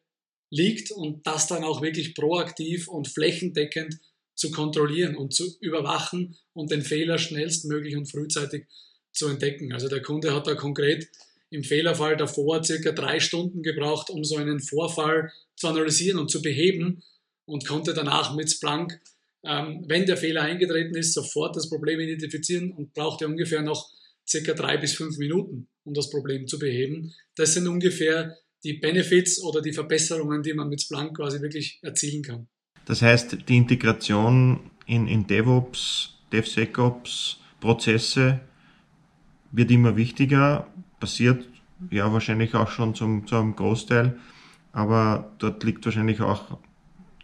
liegt 0.49 0.91
und 0.91 1.27
das 1.27 1.47
dann 1.47 1.63
auch 1.63 1.81
wirklich 1.81 2.15
proaktiv 2.15 2.87
und 2.87 3.07
flächendeckend 3.07 3.99
zu 4.35 4.51
kontrollieren 4.51 5.15
und 5.15 5.33
zu 5.33 5.57
überwachen 5.59 6.37
und 6.53 6.71
den 6.71 6.81
Fehler 6.81 7.17
schnellstmöglich 7.17 7.95
und 7.95 8.11
frühzeitig 8.11 8.65
zu 9.11 9.27
entdecken. 9.27 9.73
Also 9.73 9.87
der 9.87 10.01
Kunde 10.01 10.35
hat 10.35 10.45
da 10.45 10.55
konkret 10.55 11.09
im 11.49 11.63
Fehlerfall 11.63 12.17
davor 12.17 12.63
circa 12.63 12.91
drei 12.91 13.19
Stunden 13.19 13.63
gebraucht, 13.63 14.09
um 14.09 14.23
so 14.23 14.35
einen 14.35 14.59
Vorfall 14.59 15.31
zu 15.55 15.67
analysieren 15.67 16.19
und 16.19 16.29
zu 16.29 16.41
beheben 16.41 17.01
und 17.45 17.65
konnte 17.65 17.93
danach 17.93 18.35
mit 18.35 18.51
Splunk, 18.51 18.99
ähm, 19.43 19.85
wenn 19.87 20.05
der 20.05 20.17
Fehler 20.17 20.41
eingetreten 20.41 20.95
ist, 20.95 21.13
sofort 21.13 21.55
das 21.55 21.69
Problem 21.69 21.99
identifizieren 21.99 22.71
und 22.71 22.93
brauchte 22.93 23.27
ungefähr 23.27 23.61
noch 23.61 23.89
circa 24.27 24.53
drei 24.53 24.77
bis 24.77 24.93
fünf 24.93 25.17
Minuten, 25.17 25.67
um 25.83 25.93
das 25.93 26.09
Problem 26.09 26.47
zu 26.47 26.57
beheben. 26.59 27.13
Das 27.35 27.53
sind 27.53 27.67
ungefähr 27.67 28.37
die 28.63 28.73
Benefits 28.73 29.41
oder 29.41 29.61
die 29.61 29.73
Verbesserungen, 29.73 30.41
die 30.41 30.53
man 30.53 30.67
mit 30.67 30.81
Splunk 30.81 31.15
quasi 31.15 31.39
wirklich 31.41 31.79
erzielen 31.83 32.23
kann. 32.23 32.47
Das 32.85 33.01
heißt, 33.01 33.49
die 33.49 33.57
Integration 33.57 34.71
in, 34.85 35.07
in 35.07 35.27
DevOps, 35.27 36.13
DevSecOps, 36.31 37.39
Prozesse 37.59 38.39
wird 39.51 39.71
immer 39.71 39.95
wichtiger, 39.95 40.67
passiert 40.99 41.47
ja 41.89 42.11
wahrscheinlich 42.13 42.53
auch 42.53 42.69
schon 42.69 42.93
zum, 42.93 43.27
zum 43.27 43.55
Großteil, 43.55 44.17
aber 44.71 45.33
dort 45.39 45.63
liegt 45.63 45.85
wahrscheinlich 45.85 46.21
auch 46.21 46.57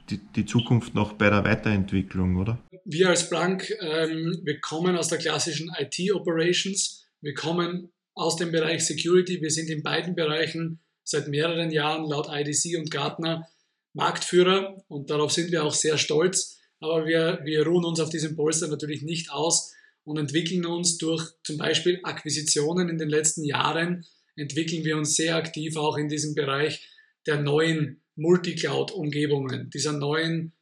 die, 0.09 0.19
die 0.35 0.45
Zukunft 0.45 0.95
noch 0.95 1.13
bei 1.13 1.29
der 1.29 1.43
Weiterentwicklung, 1.43 2.37
oder? 2.37 2.57
Wir 2.85 3.09
als 3.09 3.29
Blank, 3.29 3.71
ähm, 3.81 4.39
wir 4.43 4.59
kommen 4.59 4.97
aus 4.97 5.09
der 5.09 5.19
klassischen 5.19 5.71
IT-Operations, 5.77 7.05
wir 7.21 7.33
kommen 7.33 7.91
aus 8.13 8.35
dem 8.35 8.51
Bereich 8.51 8.85
Security, 8.85 9.41
wir 9.41 9.51
sind 9.51 9.69
in 9.69 9.83
beiden 9.83 10.15
Bereichen 10.15 10.79
seit 11.03 11.27
mehreren 11.27 11.71
Jahren 11.71 12.05
laut 12.05 12.27
IDC 12.29 12.77
und 12.77 12.91
Gartner 12.91 13.47
Marktführer 13.93 14.83
und 14.87 15.09
darauf 15.09 15.31
sind 15.31 15.51
wir 15.51 15.63
auch 15.63 15.73
sehr 15.73 15.97
stolz. 15.97 16.59
Aber 16.79 17.05
wir, 17.05 17.41
wir 17.43 17.65
ruhen 17.65 17.85
uns 17.85 17.99
auf 17.99 18.09
diesem 18.09 18.35
Polster 18.35 18.67
natürlich 18.67 19.03
nicht 19.03 19.31
aus 19.31 19.73
und 20.03 20.17
entwickeln 20.17 20.65
uns 20.65 20.97
durch 20.97 21.31
zum 21.43 21.57
Beispiel 21.57 21.99
Akquisitionen 22.03 22.89
in 22.89 22.97
den 22.97 23.09
letzten 23.09 23.43
Jahren, 23.43 24.05
entwickeln 24.35 24.83
wir 24.83 24.97
uns 24.97 25.15
sehr 25.15 25.35
aktiv 25.35 25.77
auch 25.77 25.97
in 25.97 26.09
diesem 26.09 26.33
Bereich 26.33 26.87
der 27.27 27.41
neuen 27.41 28.01
Multicloud-Umgebungen, 28.15 29.69
dieser 29.69 29.93
neuen 29.93 30.53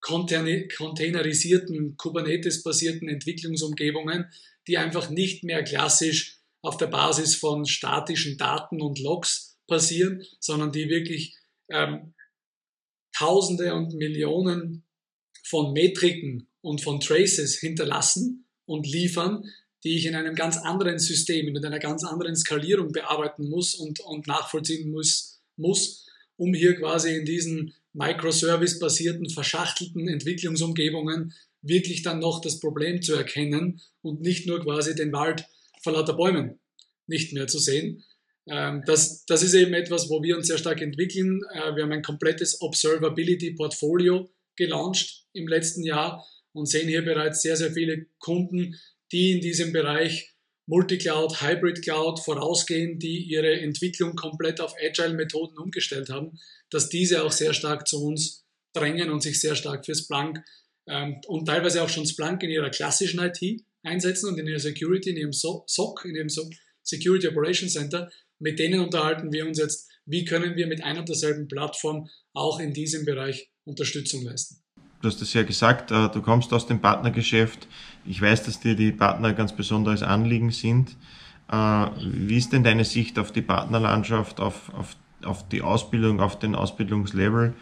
containerisierten, 0.00 1.96
Kubernetes-basierten 1.96 3.08
Entwicklungsumgebungen, 3.08 4.26
die 4.66 4.78
einfach 4.78 5.10
nicht 5.10 5.44
mehr 5.44 5.62
klassisch 5.62 6.38
auf 6.62 6.76
der 6.76 6.86
Basis 6.86 7.36
von 7.36 7.66
statischen 7.66 8.36
Daten 8.36 8.80
und 8.80 8.98
Logs 8.98 9.58
passieren, 9.66 10.24
sondern 10.40 10.72
die 10.72 10.88
wirklich 10.88 11.36
ähm, 11.68 12.14
Tausende 13.18 13.74
und 13.74 13.94
Millionen 13.94 14.84
von 15.44 15.72
Metriken 15.72 16.46
und 16.60 16.80
von 16.80 17.00
Traces 17.00 17.58
hinterlassen 17.58 18.46
und 18.64 18.86
liefern, 18.86 19.44
die 19.82 19.96
ich 19.96 20.06
in 20.06 20.14
einem 20.14 20.34
ganz 20.34 20.56
anderen 20.58 20.98
System, 20.98 21.52
mit 21.52 21.64
einer 21.64 21.78
ganz 21.78 22.04
anderen 22.04 22.36
Skalierung 22.36 22.92
bearbeiten 22.92 23.48
muss 23.48 23.74
und, 23.74 24.00
und 24.00 24.26
nachvollziehen 24.26 24.90
muss, 24.90 25.40
muss, 25.56 26.06
um 26.36 26.54
hier 26.54 26.76
quasi 26.76 27.16
in 27.16 27.24
diesen 27.24 27.74
Microservice-basierten, 27.92 29.28
verschachtelten 29.30 30.08
Entwicklungsumgebungen 30.08 31.34
wirklich 31.62 32.02
dann 32.02 32.20
noch 32.20 32.40
das 32.40 32.60
Problem 32.60 33.02
zu 33.02 33.14
erkennen 33.14 33.80
und 34.00 34.20
nicht 34.20 34.46
nur 34.46 34.60
quasi 34.60 34.94
den 34.94 35.12
Wald 35.12 35.44
vor 35.82 35.92
lauter 35.92 36.14
Bäumen 36.14 36.60
nicht 37.08 37.32
mehr 37.32 37.48
zu 37.48 37.58
sehen. 37.58 38.04
Ähm, 38.48 38.82
das, 38.86 39.24
das 39.26 39.42
ist 39.42 39.54
eben 39.54 39.74
etwas, 39.74 40.08
wo 40.08 40.22
wir 40.22 40.36
uns 40.36 40.46
sehr 40.46 40.58
stark 40.58 40.80
entwickeln. 40.80 41.40
Äh, 41.52 41.76
wir 41.76 41.82
haben 41.82 41.92
ein 41.92 42.02
komplettes 42.02 42.60
Observability-Portfolio 42.60 44.30
gelauncht 44.56 45.24
im 45.32 45.46
letzten 45.46 45.84
Jahr 45.84 46.26
und 46.52 46.66
sehen 46.66 46.88
hier 46.88 47.04
bereits 47.04 47.42
sehr, 47.42 47.56
sehr 47.56 47.72
viele 47.72 48.06
Kunden, 48.18 48.76
die 49.12 49.32
in 49.32 49.40
diesem 49.40 49.72
Bereich 49.72 50.34
Multicloud, 50.66 51.40
Hybrid 51.40 51.82
Cloud 51.82 52.20
vorausgehen, 52.20 52.98
die 52.98 53.24
ihre 53.24 53.60
Entwicklung 53.60 54.16
komplett 54.16 54.60
auf 54.60 54.74
Agile-Methoden 54.78 55.56
umgestellt 55.56 56.10
haben, 56.10 56.38
dass 56.70 56.88
diese 56.90 57.24
auch 57.24 57.32
sehr 57.32 57.54
stark 57.54 57.88
zu 57.88 58.04
uns 58.04 58.44
drängen 58.74 59.10
und 59.10 59.22
sich 59.22 59.40
sehr 59.40 59.54
stark 59.54 59.86
für 59.86 59.94
Splunk 59.94 60.42
ähm, 60.86 61.20
und 61.26 61.46
teilweise 61.46 61.82
auch 61.82 61.88
schon 61.88 62.06
Splunk 62.06 62.42
in 62.42 62.50
ihrer 62.50 62.70
klassischen 62.70 63.20
IT 63.20 63.62
einsetzen 63.82 64.28
und 64.28 64.38
in 64.38 64.46
ihrer 64.46 64.58
Security, 64.58 65.10
in 65.10 65.16
ihrem 65.16 65.32
SOC, 65.32 66.04
in 66.04 66.16
ihrem 66.16 66.28
Security 66.82 67.28
Operations 67.28 67.72
Center 67.72 68.10
mit 68.38 68.58
denen 68.58 68.80
unterhalten 68.80 69.32
wir 69.32 69.46
uns 69.46 69.58
jetzt, 69.58 69.88
wie 70.06 70.24
können 70.24 70.56
wir 70.56 70.66
mit 70.66 70.82
einer 70.82 71.00
und 71.00 71.08
derselben 71.08 71.48
Plattform 71.48 72.08
auch 72.32 72.60
in 72.60 72.72
diesem 72.72 73.04
Bereich 73.04 73.50
Unterstützung 73.64 74.22
leisten. 74.24 74.62
Du 75.00 75.08
hast 75.08 75.22
es 75.22 75.32
ja 75.34 75.42
gesagt, 75.42 75.90
äh, 75.90 76.08
du 76.08 76.22
kommst 76.22 76.52
aus 76.52 76.66
dem 76.66 76.80
Partnergeschäft. 76.80 77.68
Ich 78.04 78.20
weiß, 78.20 78.44
dass 78.44 78.60
dir 78.60 78.74
die 78.74 78.90
Partner 78.90 79.32
ganz 79.32 79.54
besonderes 79.54 80.02
Anliegen 80.02 80.50
sind. 80.50 80.96
Äh, 81.50 81.54
wie 81.54 82.36
ist 82.36 82.52
denn 82.52 82.64
deine 82.64 82.84
Sicht 82.84 83.18
auf 83.18 83.30
die 83.30 83.42
Partnerlandschaft, 83.42 84.40
auf, 84.40 84.72
auf, 84.74 84.96
auf 85.24 85.48
die 85.48 85.62
Ausbildung, 85.62 86.20
auf 86.20 86.38
den 86.38 86.54
Ausbildungslevel, 86.54 87.54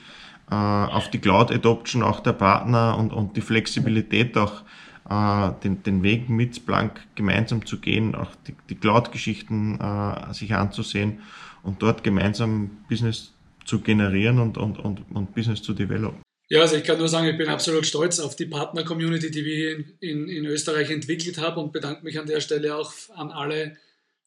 äh, 0.51 0.55
auf 0.55 1.11
die 1.11 1.19
Cloud-Adoption 1.19 2.03
auch 2.03 2.21
der 2.21 2.33
Partner 2.33 2.97
und, 2.97 3.13
und 3.13 3.37
die 3.37 3.43
Flexibilität 3.43 4.37
auch 4.39 4.63
äh, 5.09 5.53
den, 5.63 5.83
den 5.83 6.03
Weg 6.03 6.29
mit 6.29 6.57
Splunk 6.57 7.01
gemeinsam 7.15 7.65
zu 7.67 7.79
gehen, 7.79 8.15
auch 8.15 8.31
die, 8.47 8.55
die 8.69 8.75
Cloud-Geschichten 8.75 9.81
äh, 9.81 10.35
sich 10.35 10.55
anzusehen 10.55 11.21
und 11.63 11.83
dort 11.83 12.05
gemeinsam 12.05 12.71
Business 12.89 13.33
zu 13.65 13.81
generieren 13.81 14.39
und, 14.39 14.59
und, 14.59 14.79
und, 14.79 15.01
und 15.13 15.35
Business 15.35 15.63
zu 15.63 15.75
developen. 15.75 16.21
Ja, 16.49 16.61
also 16.61 16.77
ich 16.77 16.85
kann 16.85 16.99
nur 16.99 17.09
sagen, 17.09 17.27
ich 17.27 17.37
bin 17.37 17.49
absolut 17.49 17.87
stolz 17.87 18.21
auf 18.21 18.37
die 18.37 18.47
Partner-Community, 18.47 19.33
die 19.33 19.45
wir 19.45 19.77
in, 19.77 19.93
in, 20.01 20.29
in 20.29 20.47
Österreich 20.47 20.91
entwickelt 20.91 21.39
haben 21.39 21.61
und 21.61 21.73
bedanke 21.73 22.05
mich 22.05 22.21
an 22.21 22.27
der 22.27 22.41
Stelle 22.41 22.77
auch 22.77 22.93
an 23.17 23.33
alle 23.33 23.77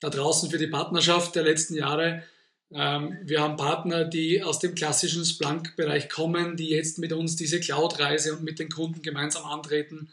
da 0.02 0.10
draußen 0.10 0.50
für 0.50 0.58
die 0.58 0.68
Partnerschaft 0.68 1.36
der 1.36 1.44
letzten 1.44 1.76
Jahre. 1.76 2.24
Ähm, 2.72 3.18
wir 3.24 3.42
haben 3.42 3.56
Partner, 3.56 4.04
die 4.04 4.44
aus 4.44 4.60
dem 4.60 4.76
klassischen 4.76 5.24
Splunk-Bereich 5.24 6.10
kommen, 6.10 6.58
die 6.58 6.70
jetzt 6.70 7.00
mit 7.00 7.14
uns 7.14 7.38
diese 7.38 7.60
Cloud-Reise 7.60 8.34
und 8.34 8.44
mit 8.44 8.60
den 8.60 8.70
Kunden 8.70 9.02
gemeinsam 9.02 9.46
antreten. 9.46 10.10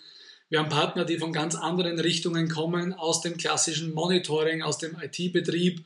Wir 0.48 0.60
haben 0.60 0.68
Partner, 0.68 1.04
die 1.04 1.18
von 1.18 1.32
ganz 1.32 1.54
anderen 1.54 1.98
Richtungen 1.98 2.48
kommen, 2.48 2.92
aus 2.92 3.20
dem 3.20 3.36
klassischen 3.36 3.92
Monitoring, 3.92 4.62
aus 4.62 4.78
dem 4.78 4.96
IT-Betrieb 5.00 5.84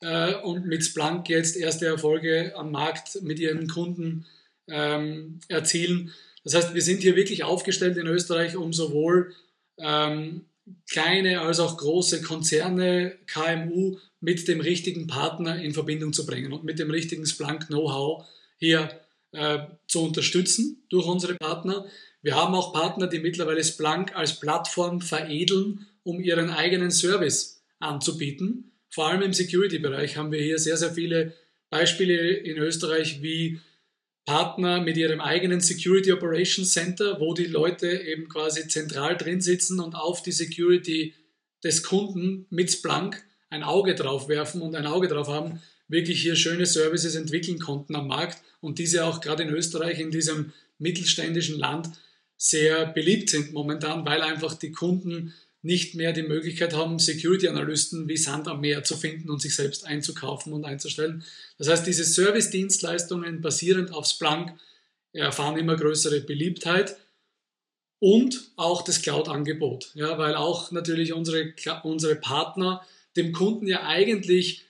äh, 0.00 0.34
und 0.34 0.66
mit 0.66 0.84
Splunk 0.84 1.28
jetzt 1.28 1.56
erste 1.56 1.86
Erfolge 1.86 2.52
am 2.56 2.72
Markt 2.72 3.22
mit 3.22 3.38
ihren 3.38 3.68
Kunden 3.68 4.26
ähm, 4.68 5.40
erzielen. 5.48 6.12
Das 6.44 6.54
heißt, 6.54 6.74
wir 6.74 6.82
sind 6.82 7.02
hier 7.02 7.14
wirklich 7.14 7.44
aufgestellt 7.44 7.96
in 7.96 8.06
Österreich, 8.06 8.56
um 8.56 8.72
sowohl 8.72 9.34
ähm, 9.78 10.46
kleine 10.90 11.40
als 11.40 11.60
auch 11.60 11.76
große 11.76 12.22
Konzerne, 12.22 13.16
KMU 13.26 13.98
mit 14.20 14.46
dem 14.48 14.60
richtigen 14.60 15.06
Partner 15.06 15.60
in 15.60 15.74
Verbindung 15.74 16.12
zu 16.12 16.26
bringen 16.26 16.52
und 16.52 16.64
mit 16.64 16.78
dem 16.78 16.90
richtigen 16.90 17.26
Splunk-Know-how 17.26 18.24
hier 18.58 19.00
äh, 19.32 19.58
zu 19.86 20.04
unterstützen 20.04 20.82
durch 20.88 21.06
unsere 21.06 21.34
Partner. 21.34 21.86
Wir 22.22 22.36
haben 22.36 22.54
auch 22.54 22.72
Partner, 22.72 23.08
die 23.08 23.18
mittlerweile 23.18 23.64
Splunk 23.64 24.14
als 24.14 24.38
Plattform 24.38 25.00
veredeln, 25.00 25.86
um 26.04 26.20
ihren 26.20 26.50
eigenen 26.50 26.90
Service 26.90 27.62
anzubieten. 27.80 28.72
Vor 28.90 29.08
allem 29.08 29.22
im 29.22 29.32
Security-Bereich 29.32 30.16
haben 30.16 30.30
wir 30.30 30.40
hier 30.40 30.58
sehr, 30.58 30.76
sehr 30.76 30.92
viele 30.92 31.34
Beispiele 31.68 32.30
in 32.30 32.58
Österreich, 32.58 33.22
wie 33.22 33.60
Partner 34.24 34.80
mit 34.80 34.96
ihrem 34.96 35.20
eigenen 35.20 35.60
Security 35.60 36.12
Operations 36.12 36.72
Center, 36.72 37.18
wo 37.18 37.34
die 37.34 37.46
Leute 37.46 37.88
eben 37.88 38.28
quasi 38.28 38.68
zentral 38.68 39.16
drin 39.16 39.40
sitzen 39.40 39.80
und 39.80 39.94
auf 39.94 40.22
die 40.22 40.32
Security 40.32 41.14
des 41.64 41.82
Kunden 41.82 42.46
mit 42.50 42.70
Splunk 42.70 43.20
ein 43.50 43.64
Auge 43.64 43.94
drauf 43.94 44.28
werfen 44.28 44.62
und 44.62 44.76
ein 44.76 44.86
Auge 44.86 45.08
drauf 45.08 45.28
haben, 45.28 45.60
wirklich 45.88 46.22
hier 46.22 46.36
schöne 46.36 46.66
Services 46.66 47.16
entwickeln 47.16 47.58
konnten 47.58 47.96
am 47.96 48.06
Markt 48.06 48.42
und 48.60 48.78
diese 48.78 49.04
auch 49.04 49.20
gerade 49.20 49.42
in 49.42 49.50
Österreich, 49.50 49.98
in 49.98 50.10
diesem 50.10 50.52
mittelständischen 50.78 51.58
Land, 51.58 51.90
sehr 52.42 52.86
beliebt 52.86 53.30
sind 53.30 53.52
momentan, 53.52 54.04
weil 54.04 54.20
einfach 54.20 54.54
die 54.54 54.72
Kunden 54.72 55.32
nicht 55.62 55.94
mehr 55.94 56.12
die 56.12 56.24
Möglichkeit 56.24 56.74
haben, 56.74 56.98
Security-Analysten 56.98 58.08
wie 58.08 58.16
Sand 58.16 58.48
am 58.48 58.60
Meer 58.60 58.82
zu 58.82 58.96
finden 58.96 59.30
und 59.30 59.40
sich 59.40 59.54
selbst 59.54 59.86
einzukaufen 59.86 60.52
und 60.52 60.64
einzustellen. 60.64 61.22
Das 61.56 61.68
heißt, 61.68 61.86
diese 61.86 62.02
Service-Dienstleistungen 62.02 63.42
basierend 63.42 63.92
auf 63.92 64.06
Splunk 64.06 64.54
erfahren 65.12 65.56
immer 65.56 65.76
größere 65.76 66.20
Beliebtheit 66.22 66.96
und 68.00 68.50
auch 68.56 68.82
das 68.82 69.02
Cloud-Angebot. 69.02 69.92
Ja, 69.94 70.18
weil 70.18 70.34
auch 70.34 70.72
natürlich 70.72 71.12
unsere, 71.12 71.54
unsere 71.84 72.16
Partner 72.16 72.84
dem 73.14 73.30
Kunden 73.30 73.68
ja 73.68 73.86
eigentlich 73.86 74.64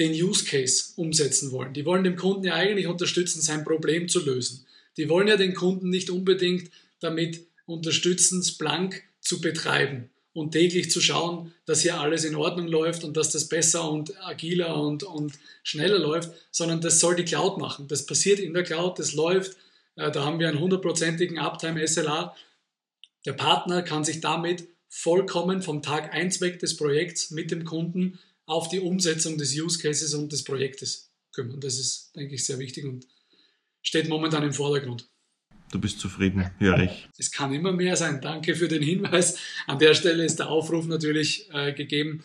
den 0.00 0.10
Use 0.10 0.44
Case 0.44 0.94
umsetzen 0.96 1.52
wollen. 1.52 1.74
Die 1.74 1.84
wollen 1.84 2.02
dem 2.02 2.16
Kunden 2.16 2.42
ja 2.42 2.54
eigentlich 2.54 2.88
unterstützen, 2.88 3.40
sein 3.40 3.62
Problem 3.62 4.08
zu 4.08 4.24
lösen. 4.24 4.66
Die 4.96 5.08
wollen 5.08 5.28
ja 5.28 5.36
den 5.36 5.54
Kunden 5.54 5.90
nicht 5.90 6.10
unbedingt 6.10 6.72
damit 7.00 7.46
unterstützen, 7.66 8.42
Splunk 8.42 9.02
zu 9.20 9.40
betreiben 9.40 10.10
und 10.32 10.52
täglich 10.52 10.90
zu 10.90 11.00
schauen, 11.00 11.52
dass 11.66 11.82
hier 11.82 12.00
alles 12.00 12.24
in 12.24 12.34
Ordnung 12.34 12.68
läuft 12.68 13.04
und 13.04 13.16
dass 13.16 13.30
das 13.30 13.48
besser 13.48 13.90
und 13.90 14.16
agiler 14.24 14.80
und, 14.80 15.02
und 15.02 15.32
schneller 15.62 15.98
läuft, 15.98 16.32
sondern 16.50 16.80
das 16.80 17.00
soll 17.00 17.16
die 17.16 17.24
Cloud 17.24 17.58
machen. 17.58 17.88
Das 17.88 18.06
passiert 18.06 18.38
in 18.38 18.54
der 18.54 18.62
Cloud, 18.62 18.98
das 18.98 19.14
läuft. 19.14 19.56
Äh, 19.96 20.10
da 20.10 20.24
haben 20.24 20.38
wir 20.38 20.48
einen 20.48 20.60
hundertprozentigen 20.60 21.38
Uptime 21.38 21.86
SLA. 21.86 22.36
Der 23.26 23.32
Partner 23.32 23.82
kann 23.82 24.04
sich 24.04 24.20
damit 24.20 24.68
vollkommen 24.88 25.62
vom 25.62 25.82
Tag 25.82 26.14
1 26.14 26.40
weg 26.40 26.60
des 26.60 26.76
Projekts 26.76 27.30
mit 27.30 27.50
dem 27.50 27.64
Kunden 27.64 28.18
auf 28.46 28.68
die 28.68 28.80
Umsetzung 28.80 29.36
des 29.36 29.54
Use 29.54 29.78
Cases 29.78 30.14
und 30.14 30.32
des 30.32 30.44
Projektes 30.44 31.10
kümmern. 31.32 31.60
Das 31.60 31.78
ist, 31.78 32.16
denke 32.16 32.34
ich, 32.34 32.46
sehr 32.46 32.58
wichtig 32.58 32.84
und 32.84 33.06
steht 33.82 34.08
momentan 34.08 34.42
im 34.42 34.52
Vordergrund. 34.52 35.08
Du 35.70 35.78
bist 35.80 36.00
zufrieden, 36.00 36.50
höre 36.58 36.80
ich. 36.80 37.08
Es 37.18 37.30
kann 37.30 37.52
immer 37.52 37.72
mehr 37.72 37.96
sein. 37.96 38.20
Danke 38.20 38.54
für 38.54 38.68
den 38.68 38.82
Hinweis. 38.82 39.38
An 39.66 39.78
der 39.78 39.94
Stelle 39.94 40.24
ist 40.24 40.38
der 40.38 40.48
Aufruf 40.48 40.86
natürlich 40.86 41.48
äh, 41.52 41.72
gegeben. 41.72 42.24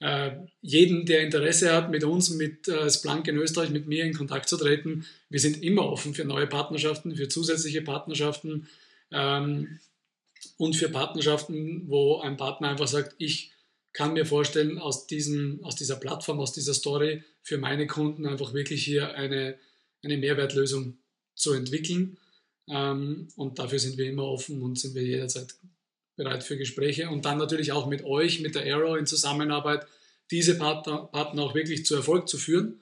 Äh, 0.00 0.32
jeden, 0.62 1.06
der 1.06 1.20
Interesse 1.20 1.72
hat, 1.72 1.90
mit 1.90 2.02
uns, 2.02 2.30
mit 2.30 2.66
äh, 2.68 2.90
Splunk 2.90 3.28
in 3.28 3.36
Österreich, 3.36 3.70
mit 3.70 3.86
mir 3.86 4.04
in 4.04 4.14
Kontakt 4.14 4.48
zu 4.48 4.56
treten. 4.56 5.06
Wir 5.28 5.38
sind 5.38 5.62
immer 5.62 5.84
offen 5.84 6.14
für 6.14 6.24
neue 6.24 6.46
Partnerschaften, 6.46 7.14
für 7.14 7.28
zusätzliche 7.28 7.82
Partnerschaften 7.82 8.68
ähm, 9.12 9.78
und 10.56 10.74
für 10.74 10.88
Partnerschaften, 10.88 11.88
wo 11.88 12.20
ein 12.20 12.36
Partner 12.36 12.70
einfach 12.70 12.88
sagt, 12.88 13.14
ich 13.18 13.52
kann 13.92 14.14
mir 14.14 14.26
vorstellen, 14.26 14.78
aus, 14.78 15.06
diesem, 15.06 15.62
aus 15.62 15.76
dieser 15.76 15.96
Plattform, 15.96 16.40
aus 16.40 16.52
dieser 16.52 16.74
Story 16.74 17.22
für 17.42 17.58
meine 17.58 17.86
Kunden 17.86 18.26
einfach 18.26 18.54
wirklich 18.54 18.84
hier 18.84 19.14
eine, 19.14 19.56
eine 20.02 20.16
Mehrwertlösung 20.16 20.98
zu 21.34 21.52
entwickeln. 21.52 22.16
Ähm, 22.72 23.28
und 23.36 23.58
dafür 23.58 23.78
sind 23.78 23.98
wir 23.98 24.08
immer 24.08 24.24
offen 24.24 24.62
und 24.62 24.78
sind 24.78 24.94
wir 24.94 25.02
jederzeit 25.02 25.54
bereit 26.16 26.42
für 26.42 26.56
Gespräche. 26.56 27.10
Und 27.10 27.26
dann 27.26 27.36
natürlich 27.38 27.72
auch 27.72 27.86
mit 27.86 28.02
euch, 28.04 28.40
mit 28.40 28.54
der 28.54 28.74
Arrow 28.74 28.96
in 28.96 29.06
Zusammenarbeit, 29.06 29.86
diese 30.30 30.56
Partner, 30.56 31.04
Partner 31.12 31.42
auch 31.42 31.54
wirklich 31.54 31.84
zu 31.84 31.94
Erfolg 31.94 32.28
zu 32.28 32.38
führen, 32.38 32.80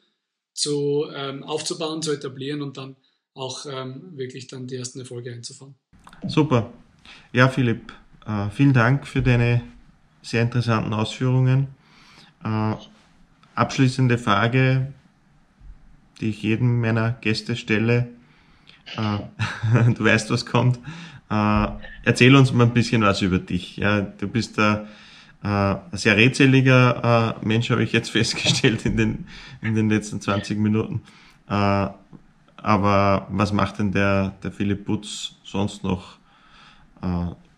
zu, 0.55 1.07
ähm, 1.13 1.43
aufzubauen, 1.43 2.03
zu 2.03 2.13
etablieren 2.13 2.63
und 2.63 2.77
dann 2.77 2.97
auch 3.35 3.67
ähm, 3.67 4.17
wirklich 4.17 4.47
dann 4.47 4.69
die 4.69 4.77
ersten 4.77 5.01
Erfolge 5.01 5.33
einzufahren. 5.33 5.75
Super. 6.29 6.73
Ja, 7.33 7.49
Philipp, 7.49 7.93
äh, 8.27 8.51
vielen 8.51 8.73
Dank 8.73 9.09
für 9.09 9.23
deine 9.23 9.63
sehr 10.23 10.43
interessanten 10.43 10.93
Ausführungen. 10.93 11.69
Äh, 12.45 12.75
abschließende 13.55 14.19
Frage, 14.19 14.93
die 16.21 16.31
ich 16.31 16.43
jedem 16.43 16.81
meiner 16.81 17.13
Gäste 17.21 17.57
stelle. 17.57 18.09
Äh, 18.97 19.93
du 19.95 20.05
weißt, 20.05 20.31
was 20.31 20.47
kommt. 20.47 20.79
Äh, 21.31 21.67
erzähl 22.05 22.35
uns 22.35 22.53
mal 22.53 22.65
ein 22.65 22.73
bisschen 22.73 23.03
was 23.03 23.23
über 23.23 23.39
dich. 23.39 23.77
Ja, 23.77 24.01
du 24.01 24.29
bist 24.29 24.59
ein, 24.59 24.87
äh, 25.43 25.49
ein 25.49 25.81
sehr 25.93 26.17
redseliger 26.17 27.37
Mensch, 27.43 27.71
habe 27.71 27.83
ich 27.83 27.93
jetzt 27.93 28.11
festgestellt 28.13 28.87
in 28.87 28.97
den, 28.97 29.27
in 29.63 29.75
den 29.75 29.89
letzten 29.89 30.21
20 30.21 30.59
Minuten. 30.59 31.03
Aber 31.47 33.27
was 33.31 33.53
macht 33.53 33.79
denn 33.79 33.91
der, 33.91 34.35
der 34.43 34.53
Philipp 34.53 34.85
Butz 34.85 35.33
sonst 35.43 35.83
noch 35.83 36.19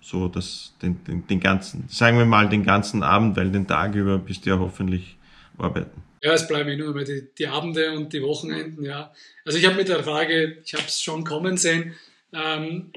so 0.01 0.29
das, 0.29 0.75
den, 0.81 1.03
den, 1.05 1.27
den 1.27 1.41
ganzen, 1.41 1.85
sagen 1.89 2.19
wir 2.19 2.25
mal 2.25 2.49
den 2.49 2.65
ganzen 2.65 3.03
Abend, 3.03 3.37
weil 3.37 3.51
den 3.51 3.67
Tag 3.67 3.95
über 3.95 4.19
bist 4.19 4.45
du 4.45 4.51
ja 4.51 4.59
hoffentlich 4.59 5.17
arbeiten. 5.59 6.03
Ja, 6.23 6.35
es 6.35 6.47
bleiben 6.47 6.79
nur 6.79 6.95
mehr 6.95 7.05
die, 7.05 7.29
die 7.37 7.49
Abende 7.49 7.93
und 7.93 8.13
die 8.13 8.23
Wochenenden, 8.23 8.85
ja. 8.85 9.13
Also 9.45 9.59
ich 9.59 9.67
habe 9.67 9.77
mit 9.77 9.89
der 9.89 10.05
Frage, 10.05 10.59
ich 10.65 10.75
habe 10.75 10.85
es 10.87 11.03
schon 11.03 11.25
kommen 11.25 11.57
sehen, 11.57 11.95
ähm, 12.33 12.93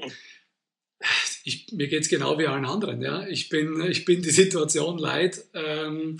ich, 1.43 1.71
mir 1.71 1.88
geht 1.88 2.03
es 2.03 2.09
genau 2.09 2.38
wie 2.38 2.47
allen 2.47 2.65
anderen, 2.65 3.01
ja. 3.01 3.27
Ich 3.27 3.49
bin, 3.49 3.81
ich 3.89 4.05
bin 4.05 4.21
die 4.21 4.29
Situation 4.31 4.97
leid. 4.97 5.43
Ähm, 5.53 6.17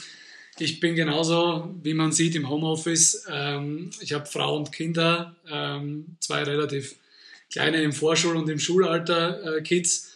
ich 0.58 0.80
bin 0.80 0.96
genauso, 0.96 1.76
wie 1.84 1.94
man 1.94 2.12
sieht, 2.12 2.36
im 2.36 2.50
Homeoffice. 2.50 3.26
Ähm, 3.30 3.92
ich 4.02 4.14
habe 4.14 4.26
Frau 4.26 4.58
und 4.58 4.72
Kinder, 4.72 5.36
ähm, 5.50 6.18
zwei 6.20 6.44
relativ 6.44 6.96
kleine 7.52 7.82
im 7.82 7.94
Vorschul- 7.94 8.38
und 8.38 8.50
im 8.50 8.60
Schulalter 8.60 9.58
äh, 9.58 9.62
Kids 9.62 10.12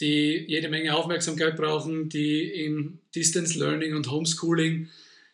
die 0.00 0.44
jede 0.46 0.68
Menge 0.68 0.94
Aufmerksamkeit 0.94 1.56
brauchen, 1.56 2.08
die 2.08 2.44
im 2.64 2.98
Distance 3.14 3.58
Learning 3.58 3.96
und 3.96 4.10
Homeschooling 4.10 4.88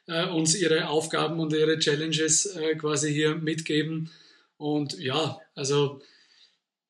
äh, 0.07 0.27
uns 0.27 0.55
ihre 0.55 0.89
Aufgaben 0.89 1.41
und 1.41 1.53
ihre 1.53 1.79
Challenges 1.79 2.47
äh, 2.47 2.75
quasi 2.77 3.13
hier 3.13 3.35
mitgeben. 3.35 4.11
Und 4.57 4.99
ja, 4.99 5.39
also 5.55 6.01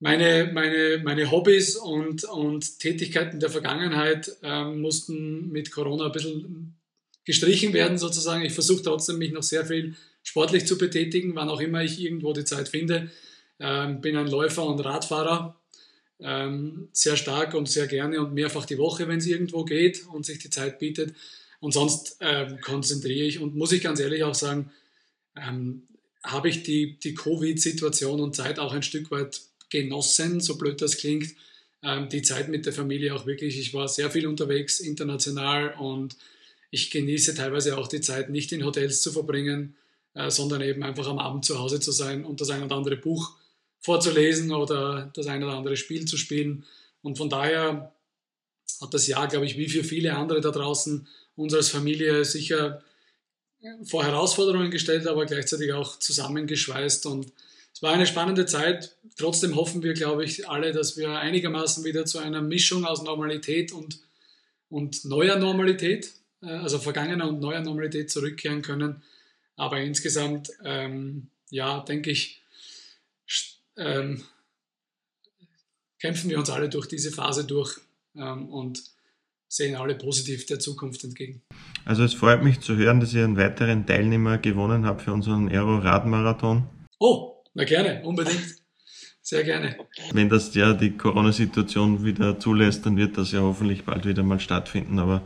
meine, 0.00 0.50
meine, 0.53 1.00
meine 1.03 1.31
Hobbys 1.31 1.77
und, 1.77 2.24
und 2.24 2.79
Tätigkeiten 2.79 3.40
der 3.40 3.50
Vergangenheit 3.50 4.37
äh, 4.42 4.64
mussten 4.64 5.50
mit 5.50 5.70
Corona 5.70 6.07
ein 6.07 6.12
bisschen 6.12 6.74
gestrichen 7.24 7.72
werden 7.72 7.98
sozusagen. 7.98 8.44
Ich 8.44 8.53
versuche 8.53 8.83
trotzdem, 8.83 9.18
mich 9.18 9.33
noch 9.33 9.42
sehr 9.42 9.64
viel 9.64 9.94
sportlich 10.22 10.66
zu 10.66 10.77
betätigen, 10.77 11.35
wann 11.35 11.48
auch 11.48 11.61
immer 11.61 11.83
ich 11.83 12.00
irgendwo 12.00 12.33
die 12.33 12.44
Zeit 12.44 12.68
finde. 12.68 13.11
Ähm, 13.61 14.00
bin 14.00 14.16
ein 14.16 14.27
Läufer 14.27 14.66
und 14.66 14.81
Radfahrer, 14.81 15.59
ähm, 16.20 16.88
sehr 16.92 17.16
stark 17.16 17.55
und 17.55 17.68
sehr 17.68 17.87
gerne 17.87 18.20
und 18.20 18.35
mehrfach 18.35 18.66
die 18.66 18.79
Woche, 18.79 19.07
wenn 19.09 19.18
es 19.18 19.27
irgendwo 19.27 19.64
geht 19.64 20.07
und 20.09 20.27
sich 20.27 20.38
die 20.38 20.50
Zeit 20.50 20.79
bietet. 20.79 21.14
Und 21.64 21.72
sonst 21.72 22.18
ähm, 22.20 22.61
konzentriere 22.61 23.27
ich 23.27 23.38
und 23.38 23.57
muss 23.57 23.72
ich 23.72 23.83
ganz 23.83 23.98
ehrlich 23.98 24.22
auch 24.22 24.35
sagen, 24.35 24.70
ähm, 25.35 25.85
habe 26.22 26.50
ich 26.50 26.62
die, 26.62 26.98
die 26.98 27.14
Covid-Situation 27.14 28.20
und 28.20 28.37
Zeit 28.37 28.59
auch 28.59 28.74
ein 28.74 28.83
Stück 28.83 29.11
weit 29.11 29.40
genossen, 29.70 30.40
so 30.40 30.59
blöd 30.59 30.83
das 30.83 30.98
klingt. 30.98 31.35
Ähm, 31.83 32.11
die 32.11 32.20
Zeit 32.20 32.50
mit 32.50 32.66
der 32.66 32.74
Familie 32.74 33.14
auch 33.14 33.24
wirklich. 33.24 33.59
Ich 33.59 33.72
war 33.72 33.88
sehr 33.88 34.11
viel 34.11 34.27
unterwegs 34.27 34.79
international 34.79 35.72
und 35.79 36.18
ich 36.70 36.90
genieße 36.90 37.35
teilweise 37.35 37.79
auch 37.79 37.88
die 37.88 38.03
Zeit, 38.03 38.29
nicht 38.29 38.53
in 38.53 38.66
Hotels 38.66 39.00
zu 39.00 39.11
verbringen, 39.11 39.74
äh, 40.12 40.31
sondern 40.31 40.61
eben 40.61 40.83
einfach 40.83 41.07
am 41.07 41.18
Abend 41.18 41.46
zu 41.46 41.59
Hause 41.59 41.81
zu 41.81 41.92
sein 41.92 42.27
und 42.27 42.42
das 42.42 42.50
ein 42.50 42.62
oder 42.62 42.77
andere 42.77 42.98
Buch 42.98 43.38
vorzulesen 43.81 44.53
oder 44.53 45.11
das 45.14 45.29
ein 45.29 45.42
oder 45.42 45.55
andere 45.55 45.79
Spiel 45.79 46.05
zu 46.05 46.18
spielen. 46.18 46.66
Und 47.00 47.16
von 47.16 47.31
daher 47.31 47.94
hat 48.83 48.92
das 48.92 49.07
Jahr, 49.07 49.29
glaube 49.29 49.46
ich, 49.46 49.57
wie 49.57 49.70
für 49.70 49.83
viele 49.83 50.14
andere 50.14 50.42
da 50.42 50.50
draußen 50.50 51.09
uns 51.37 51.55
als 51.55 51.68
Familie 51.68 52.25
sicher 52.25 52.83
vor 53.85 54.05
Herausforderungen 54.05 54.70
gestellt, 54.70 55.07
aber 55.07 55.25
gleichzeitig 55.27 55.73
auch 55.73 55.99
zusammengeschweißt 55.99 57.07
und 57.07 57.33
es 57.75 57.83
war 57.83 57.92
eine 57.92 58.07
spannende 58.07 58.47
Zeit. 58.47 58.97
Trotzdem 59.16 59.57
hoffen 59.57 59.83
wir, 59.83 59.94
glaube 59.94 60.25
ich, 60.25 60.49
alle, 60.49 60.73
dass 60.73 60.97
wir 60.97 61.18
einigermaßen 61.18 61.85
wieder 61.85 62.07
zu 62.07 62.18
einer 62.18 62.40
Mischung 62.40 62.85
aus 62.85 63.03
Normalität 63.03 63.73
und, 63.73 63.99
und 64.68 65.05
neuer 65.05 65.37
Normalität, 65.37 66.12
äh, 66.40 66.51
also 66.51 66.79
vergangener 66.79 67.29
und 67.29 67.40
neuer 67.40 67.61
Normalität 67.61 68.12
zurückkehren 68.12 68.62
können. 68.62 69.03
Aber 69.57 69.81
insgesamt, 69.81 70.51
ähm, 70.64 71.31
ja, 71.51 71.81
denke 71.81 72.12
ich, 72.12 72.42
ähm, 73.77 74.25
kämpfen 75.99 76.31
wir 76.31 76.38
uns 76.38 76.51
alle 76.51 76.68
durch 76.68 76.87
diese 76.87 77.11
Phase 77.11 77.44
durch 77.44 77.81
ähm, 78.14 78.49
und 78.51 78.85
sehen 79.55 79.77
alle 79.77 79.95
positiv 79.95 80.47
der 80.47 80.59
Zukunft 80.59 81.05
entgegen. 81.05 81.43
Also 81.85 82.03
es 82.03 82.14
freut 82.14 82.43
mich 82.43 82.61
zu 82.61 82.77
hören, 82.77 82.99
dass 83.01 83.14
ihr 83.14 83.25
einen 83.25 83.37
weiteren 83.37 83.87
Teilnehmer 83.87 84.38
gewonnen 84.38 84.85
habt 84.85 85.03
für 85.03 85.12
unseren 85.12 85.49
Aero-Radmarathon. 85.49 86.64
Oh, 86.99 87.43
na 87.55 87.64
gerne, 87.64 88.03
unbedingt. 88.03 88.57
Sehr 89.23 89.45
gerne. 89.45 89.77
Wenn 90.12 90.29
das 90.29 90.55
ja 90.55 90.73
die 90.75 90.97
Corona-Situation 90.97 92.05
wieder 92.05 92.38
zulässt, 92.38 92.85
dann 92.85 92.97
wird 92.97 93.17
das 93.17 93.33
ja 93.33 93.40
hoffentlich 93.40 93.85
bald 93.85 94.07
wieder 94.07 94.23
mal 94.23 94.40
stattfinden. 94.40 94.99
Aber 94.99 95.23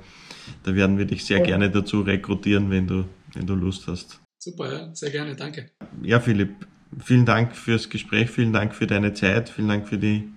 da 0.63 0.75
werden 0.75 0.99
wir 0.99 1.07
dich 1.07 1.25
sehr 1.25 1.41
gerne 1.41 1.71
dazu 1.71 2.03
rekrutieren, 2.03 2.71
wenn 2.71 2.87
du, 2.87 3.05
wenn 3.35 3.47
du 3.47 3.55
Lust 3.55 3.87
hast. 3.89 4.21
Super, 4.39 4.73
ja, 4.73 4.95
sehr 4.95 5.11
gerne, 5.11 5.35
danke. 5.35 5.71
Ja, 6.03 6.21
Philipp, 6.21 6.55
vielen 7.03 7.27
Dank 7.27 7.57
fürs 7.57 7.89
Gespräch, 7.89 8.31
vielen 8.31 8.53
Dank 8.53 8.75
für 8.75 8.87
deine 8.87 9.15
Zeit, 9.15 9.49
vielen 9.49 9.69
Dank 9.69 9.89
für 9.89 9.99
die 9.99 10.29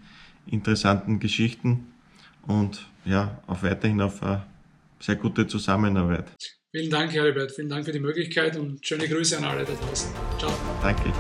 interessanten 0.48 1.20
Geschichten 1.20 1.91
und 2.48 2.86
ja, 3.06 3.42
auf 3.48 3.64
weiterhin 3.64 4.02
auf 4.02 4.22
eine 4.24 4.44
sehr 5.00 5.16
gute 5.16 5.48
Zusammenarbeit. 5.48 6.26
Vielen 6.72 6.90
Dank, 6.90 7.14
Heribert, 7.14 7.52
vielen 7.52 7.70
Dank 7.70 7.86
für 7.86 7.92
die 7.92 8.00
Möglichkeit 8.00 8.56
und 8.56 8.86
schöne 8.86 9.08
Grüße 9.08 9.38
an 9.38 9.44
alle 9.44 9.66
da 9.66 9.74
draußen. 9.74 10.12
Ciao. 10.40 10.52
Danke. 10.82 11.12